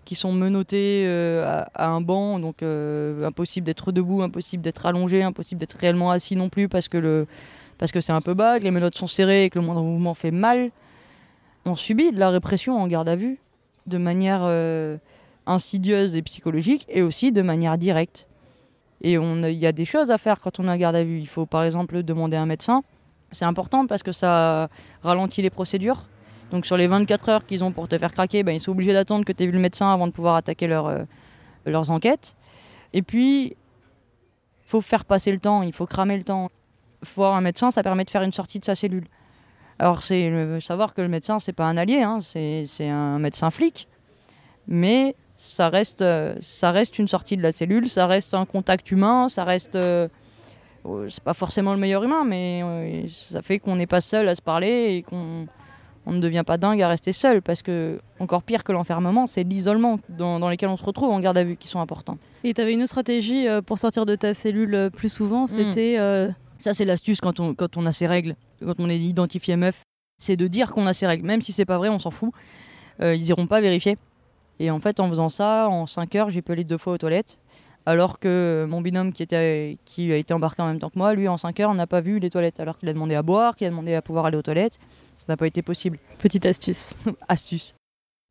qui 0.04 0.16
sont 0.16 0.32
menottés 0.32 1.04
euh, 1.06 1.62
à, 1.74 1.88
un 1.88 2.00
banc, 2.00 2.40
donc 2.40 2.62
impossible 2.62 3.64
d'être 3.64 3.92
debout, 3.92 4.22
impossible 4.22 4.62
d'être 4.62 4.86
allongé, 4.86 5.22
impossible 5.22 5.60
d'être 5.60 5.78
réellement 5.78 6.10
assis 6.10 6.34
non 6.34 6.48
plus 6.48 6.68
parce 6.68 6.88
que 6.88 7.26
parce 7.76 7.90
que 7.90 8.00
c'est 8.00 8.12
un 8.12 8.20
peu 8.20 8.34
bas, 8.34 8.58
que 8.60 8.64
les 8.64 8.70
menottes 8.70 8.94
sont 8.94 9.08
serrées 9.08 9.44
et 9.44 9.50
que 9.50 9.58
le 9.58 9.64
moindre 9.64 9.82
mouvement 9.82 10.14
fait 10.14 10.30
mal. 10.30 10.70
On 11.64 11.74
subit 11.74 12.12
de 12.12 12.18
la 12.18 12.30
répression 12.30 12.80
en 12.80 12.86
garde 12.86 13.08
à 13.08 13.16
vue 13.16 13.38
de 13.86 13.98
manière 13.98 14.42
insidieuse 15.46 16.14
et 16.16 16.22
psychologique 16.22 16.86
et 16.88 17.02
aussi 17.02 17.32
de 17.32 17.42
manière 17.42 17.78
directe. 17.78 18.28
Et 19.02 19.14
il 19.14 19.58
y 19.58 19.66
a 19.66 19.72
des 19.72 19.84
choses 19.84 20.10
à 20.10 20.18
faire 20.18 20.40
quand 20.40 20.60
on 20.60 20.68
en 20.68 20.76
garde 20.76 20.96
à 20.96 21.04
vue. 21.04 21.18
Il 21.18 21.28
faut 21.28 21.46
par 21.46 21.62
exemple 21.64 22.02
demander 22.02 22.36
à 22.36 22.42
un 22.42 22.46
médecin. 22.46 22.82
C'est 23.32 23.44
important 23.44 23.86
parce 23.86 24.02
que 24.02 24.12
ça 24.12 24.68
ralentit 25.02 25.42
les 25.42 25.50
procédures. 25.50 26.06
Donc 26.50 26.66
sur 26.66 26.76
les 26.76 26.86
24 26.86 27.28
heures 27.28 27.46
qu'ils 27.46 27.64
ont 27.64 27.72
pour 27.72 27.88
te 27.88 27.98
faire 27.98 28.12
craquer, 28.12 28.42
ben, 28.42 28.54
ils 28.54 28.60
sont 28.60 28.70
obligés 28.70 28.92
d'attendre 28.92 29.24
que 29.24 29.32
tu 29.32 29.42
aies 29.42 29.46
vu 29.46 29.52
le 29.52 29.58
médecin 29.58 29.92
avant 29.92 30.06
de 30.06 30.12
pouvoir 30.12 30.36
attaquer 30.36 30.66
leur, 30.66 30.86
euh, 30.86 31.02
leurs 31.66 31.90
enquêtes. 31.90 32.36
Et 32.92 33.02
puis, 33.02 33.56
faut 34.64 34.80
faire 34.80 35.04
passer 35.04 35.32
le 35.32 35.38
temps, 35.38 35.62
il 35.62 35.72
faut 35.72 35.86
cramer 35.86 36.16
le 36.16 36.24
temps. 36.24 36.50
Voir 37.16 37.34
un 37.34 37.42
médecin, 37.42 37.70
ça 37.70 37.82
permet 37.82 38.04
de 38.04 38.10
faire 38.10 38.22
une 38.22 38.32
sortie 38.32 38.60
de 38.60 38.64
sa 38.64 38.74
cellule. 38.74 39.06
Alors 39.78 40.00
c'est 40.00 40.60
savoir 40.60 40.94
que 40.94 41.02
le 41.02 41.08
médecin, 41.08 41.38
c'est 41.38 41.52
pas 41.52 41.66
un 41.66 41.76
allié, 41.76 42.02
hein, 42.02 42.20
c'est 42.22 42.88
un 42.88 43.18
médecin 43.18 43.50
flic. 43.50 43.88
Mais 44.66 45.14
ça 45.36 45.68
reste, 45.68 46.02
euh, 46.02 46.34
ça 46.40 46.70
reste 46.70 46.98
une 46.98 47.08
sortie 47.08 47.36
de 47.36 47.42
la 47.42 47.52
cellule, 47.52 47.88
ça 47.88 48.06
reste 48.06 48.34
un 48.34 48.46
contact 48.46 48.90
humain, 48.90 49.28
ça 49.28 49.44
reste. 49.44 49.74
euh, 49.74 50.08
euh, 50.86 51.08
c'est 51.08 51.22
pas 51.24 51.34
forcément 51.34 51.72
le 51.72 51.78
meilleur 51.80 52.04
humain, 52.04 52.24
mais 52.26 52.60
euh, 52.62 53.06
ça 53.08 53.40
fait 53.42 53.58
qu'on 53.58 53.76
n'est 53.76 53.86
pas 53.86 54.00
seul 54.02 54.28
à 54.28 54.34
se 54.34 54.42
parler 54.42 54.96
et 54.96 55.02
qu'on 55.02 55.46
on 56.06 56.12
ne 56.12 56.20
devient 56.20 56.42
pas 56.46 56.58
dingue 56.58 56.82
à 56.82 56.88
rester 56.88 57.12
seul. 57.14 57.40
Parce 57.40 57.62
que, 57.62 57.98
encore 58.20 58.42
pire 58.42 58.62
que 58.62 58.72
l'enfermement, 58.72 59.26
c'est 59.26 59.42
l'isolement 59.44 59.98
dans, 60.10 60.38
dans 60.38 60.50
lequel 60.50 60.68
on 60.68 60.76
se 60.76 60.84
retrouve 60.84 61.10
en 61.10 61.18
garde 61.20 61.38
à 61.38 61.44
vue 61.44 61.56
qui 61.56 61.66
sont 61.68 61.80
importants. 61.80 62.18
Et 62.44 62.52
tu 62.52 62.60
avais 62.60 62.74
une 62.74 62.80
autre 62.82 62.90
stratégie 62.90 63.46
pour 63.64 63.78
sortir 63.78 64.04
de 64.04 64.14
ta 64.14 64.34
cellule 64.34 64.90
plus 64.94 65.08
souvent, 65.08 65.46
c'était 65.46 65.96
euh, 65.98 66.28
Ça, 66.58 66.74
c'est 66.74 66.84
l'astuce 66.84 67.22
quand 67.22 67.40
on, 67.40 67.54
quand 67.54 67.78
on 67.78 67.86
a 67.86 67.92
ses 67.92 68.06
règles, 68.06 68.36
quand 68.62 68.78
on 68.78 68.90
est 68.90 68.98
identifié 68.98 69.56
meuf, 69.56 69.80
c'est 70.18 70.36
de 70.36 70.46
dire 70.46 70.70
qu'on 70.72 70.86
a 70.86 70.92
ses 70.92 71.06
règles. 71.06 71.26
Même 71.26 71.40
si 71.40 71.52
c'est 71.52 71.64
pas 71.64 71.78
vrai, 71.78 71.88
on 71.88 71.98
s'en 71.98 72.10
fout. 72.10 72.32
Ils 73.00 73.26
iront 73.26 73.46
pas 73.46 73.62
vérifier. 73.62 73.96
Et 74.60 74.70
en 74.70 74.80
fait, 74.80 75.00
en 75.00 75.08
faisant 75.08 75.28
ça, 75.28 75.68
en 75.68 75.86
5 75.86 76.14
heures, 76.14 76.30
j'ai 76.30 76.42
pu 76.42 76.52
aller 76.52 76.64
deux 76.64 76.78
fois 76.78 76.94
aux 76.94 76.98
toilettes. 76.98 77.38
Alors 77.86 78.18
que 78.18 78.66
mon 78.68 78.80
binôme 78.80 79.12
qui, 79.12 79.22
était, 79.22 79.76
qui 79.84 80.10
a 80.10 80.16
été 80.16 80.32
embarqué 80.32 80.62
en 80.62 80.66
même 80.68 80.78
temps 80.78 80.88
que 80.88 80.98
moi, 80.98 81.12
lui, 81.14 81.28
en 81.28 81.36
5 81.36 81.60
heures, 81.60 81.74
n'a 81.74 81.86
pas 81.86 82.00
vu 82.00 82.18
les 82.18 82.30
toilettes. 82.30 82.60
Alors 82.60 82.78
qu'il 82.78 82.88
a 82.88 82.92
demandé 82.92 83.14
à 83.14 83.22
boire, 83.22 83.56
qu'il 83.56 83.66
a 83.66 83.70
demandé 83.70 83.94
à 83.94 84.00
pouvoir 84.02 84.26
aller 84.26 84.38
aux 84.38 84.42
toilettes. 84.42 84.78
Ça 85.18 85.26
n'a 85.28 85.36
pas 85.36 85.46
été 85.46 85.60
possible. 85.62 85.98
petite 86.18 86.46
astuce. 86.46 86.94
Astuce. 87.28 87.74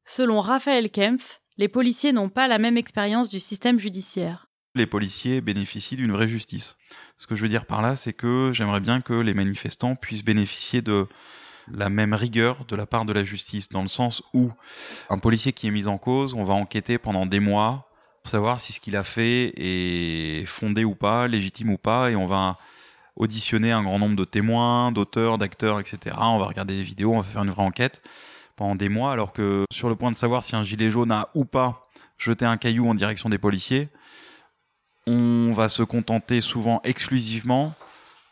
Selon 0.06 0.42
Raphaël 0.42 0.90
Kempf, 0.90 1.40
les 1.58 1.68
policiers 1.68 2.14
n'ont 2.14 2.30
pas 2.30 2.48
la 2.48 2.58
même 2.58 2.78
expérience 2.78 3.30
du 3.30 3.40
système 3.40 3.80
judiciaire. 3.80 4.48
les 4.76 4.88
policiers 4.88 5.40
bénéficient 5.40 5.96
d'une 5.96 6.12
vraie 6.12 6.28
justice. 6.28 6.78
Ce 7.18 7.28
que 7.28 7.36
je 7.36 7.44
veux 7.44 7.48
dire 7.48 7.68
par 7.68 7.84
là, 7.84 7.96
c'est 7.96 8.14
que 8.14 8.52
j'aimerais 8.54 8.80
bien 8.80 9.02
que 9.02 9.14
les 9.14 9.36
manifestants 9.36 9.96
puissent 9.96 10.26
bénéficier 10.26 10.82
de 10.82 11.06
la 11.72 11.90
même 11.90 12.14
rigueur 12.14 12.66
de 12.66 12.76
la 12.76 12.86
part 12.86 13.06
de 13.06 13.14
la 13.14 13.24
justice, 13.24 13.70
dans 13.70 13.82
le 13.82 13.88
sens 13.88 14.24
où 14.34 14.52
un 15.10 15.18
policier 15.18 15.54
qui 15.54 15.68
est 15.68 15.72
mis 15.72 15.88
en 15.88 15.98
cause, 15.98 16.34
on 16.34 16.44
va 16.44 16.54
enquêter 16.54 16.98
pendant 16.98 17.26
des 17.26 17.40
mois 17.40 17.90
pour 18.22 18.30
savoir 18.30 18.60
si 18.60 18.72
ce 18.72 18.80
qu'il 18.80 18.96
a 18.96 19.04
fait 19.04 19.54
est 19.58 20.46
fondé 20.46 20.86
ou 20.86 20.96
pas, 20.96 21.28
légitime 21.28 21.72
ou 21.72 21.78
pas, 21.78 22.10
et 22.10 22.16
on 22.16 22.26
va 22.26 22.58
auditionner 23.16 23.72
un 23.72 23.84
grand 23.84 24.00
nombre 24.00 24.16
de 24.16 24.26
témoins, 24.26 24.92
d'auteurs, 24.92 25.38
d'acteurs, 25.38 25.80
etc. 25.80 26.16
On 26.20 26.40
va 26.40 26.46
regarder 26.46 26.76
des 26.76 26.84
vidéos, 26.84 27.14
on 27.14 27.22
va 27.22 27.24
faire 27.24 27.44
une 27.44 27.52
vraie 27.52 27.64
enquête 27.64 28.02
pendant 28.56 28.76
des 28.76 28.90
mois, 28.90 29.12
alors 29.12 29.34
que 29.34 29.66
sur 29.72 29.90
le 29.90 29.96
point 29.96 30.12
de 30.12 30.16
savoir 30.16 30.44
si 30.44 30.56
un 30.56 30.64
gilet 30.64 30.90
jaune 30.90 31.12
a 31.12 31.30
ou 31.36 31.46
pas 31.46 31.90
jeté 32.18 32.46
un 32.46 32.58
caillou 32.58 32.88
en 32.90 32.96
direction 32.96 33.30
des 33.30 33.38
policiers, 33.38 33.90
on 35.06 35.52
va 35.54 35.68
se 35.68 35.84
contenter 35.84 36.40
souvent 36.40 36.80
exclusivement 36.84 37.74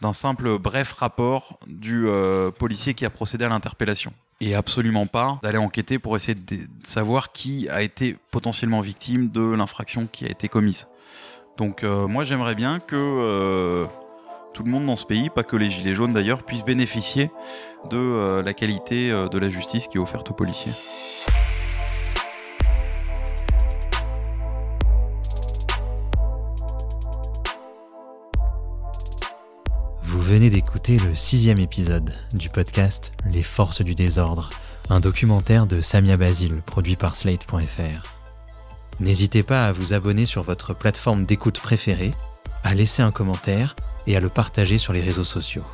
d'un 0.02 0.14
simple 0.14 0.58
bref 0.58 0.94
rapport 0.94 1.60
du 1.68 2.08
euh, 2.08 2.52
policier 2.52 2.94
qui 2.94 3.06
a 3.06 3.10
procédé 3.10 3.46
à 3.46 3.50
l'interpellation. 3.50 4.12
Et 4.42 4.56
absolument 4.56 5.06
pas 5.06 5.40
d'aller 5.44 5.60
enquêter 5.60 6.00
pour 6.00 6.16
essayer 6.16 6.34
de 6.34 6.58
savoir 6.84 7.32
qui 7.32 7.70
a 7.70 7.84
été 7.84 8.18
potentiellement 8.32 8.82
victime 8.82 9.30
de 9.30 9.42
l'infraction 9.42 10.08
qui 10.12 10.26
a 10.26 10.30
été 10.30 10.48
commise. 10.48 10.88
Donc 11.58 11.84
euh, 11.84 12.08
moi 12.08 12.24
j'aimerais 12.24 12.56
bien 12.56 12.80
que 12.80 12.96
euh, 12.96 13.86
tout 14.56 14.64
le 14.64 14.72
monde 14.72 14.88
dans 14.88 14.96
ce 14.96 15.06
pays, 15.06 15.30
pas 15.30 15.44
que 15.44 15.56
les 15.56 15.70
gilets 15.70 15.94
jaunes 15.94 16.14
d'ailleurs, 16.14 16.44
puissent 16.44 16.66
bénéficier 16.66 17.30
de 17.90 18.42
la 18.44 18.54
qualité 18.54 19.10
de 19.10 19.38
la 19.38 19.50
justice 19.50 19.88
qui 19.88 19.98
est 19.98 20.00
offerte 20.00 20.30
aux 20.32 20.34
policiers. 20.34 20.74
Venez 30.32 30.50
d'écouter 30.50 30.96
le 30.96 31.14
sixième 31.14 31.60
épisode 31.60 32.14
du 32.34 32.48
podcast 32.48 33.12
Les 33.30 33.44
Forces 33.44 33.82
du 33.82 33.96
désordre, 33.96 34.50
un 34.90 35.02
documentaire 35.02 35.68
de 35.68 35.82
Samia 35.82 36.16
Basile 36.16 36.62
produit 36.66 36.96
par 36.96 37.18
Slate.fr. 37.18 38.04
N'hésitez 39.02 39.44
pas 39.44 39.66
à 39.66 39.74
vous 39.74 39.92
abonner 39.92 40.26
sur 40.26 40.44
votre 40.44 40.74
plateforme 40.74 41.26
d'écoute 41.26 41.60
préférée, 41.60 42.14
à 42.64 42.74
laisser 42.74 43.02
un 43.02 43.12
commentaire 43.12 43.76
et 44.08 44.16
à 44.16 44.22
le 44.22 44.30
partager 44.30 44.78
sur 44.78 44.94
les 44.94 45.02
réseaux 45.02 45.26
sociaux. 45.26 45.66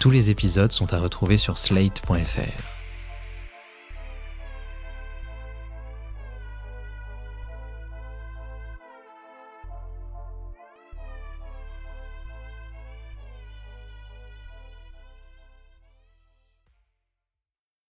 Tous 0.00 0.10
les 0.10 0.30
épisodes 0.30 0.72
sont 0.72 0.92
à 0.92 0.98
retrouver 0.98 1.38
sur 1.38 1.58
Slate.fr. 1.58 2.77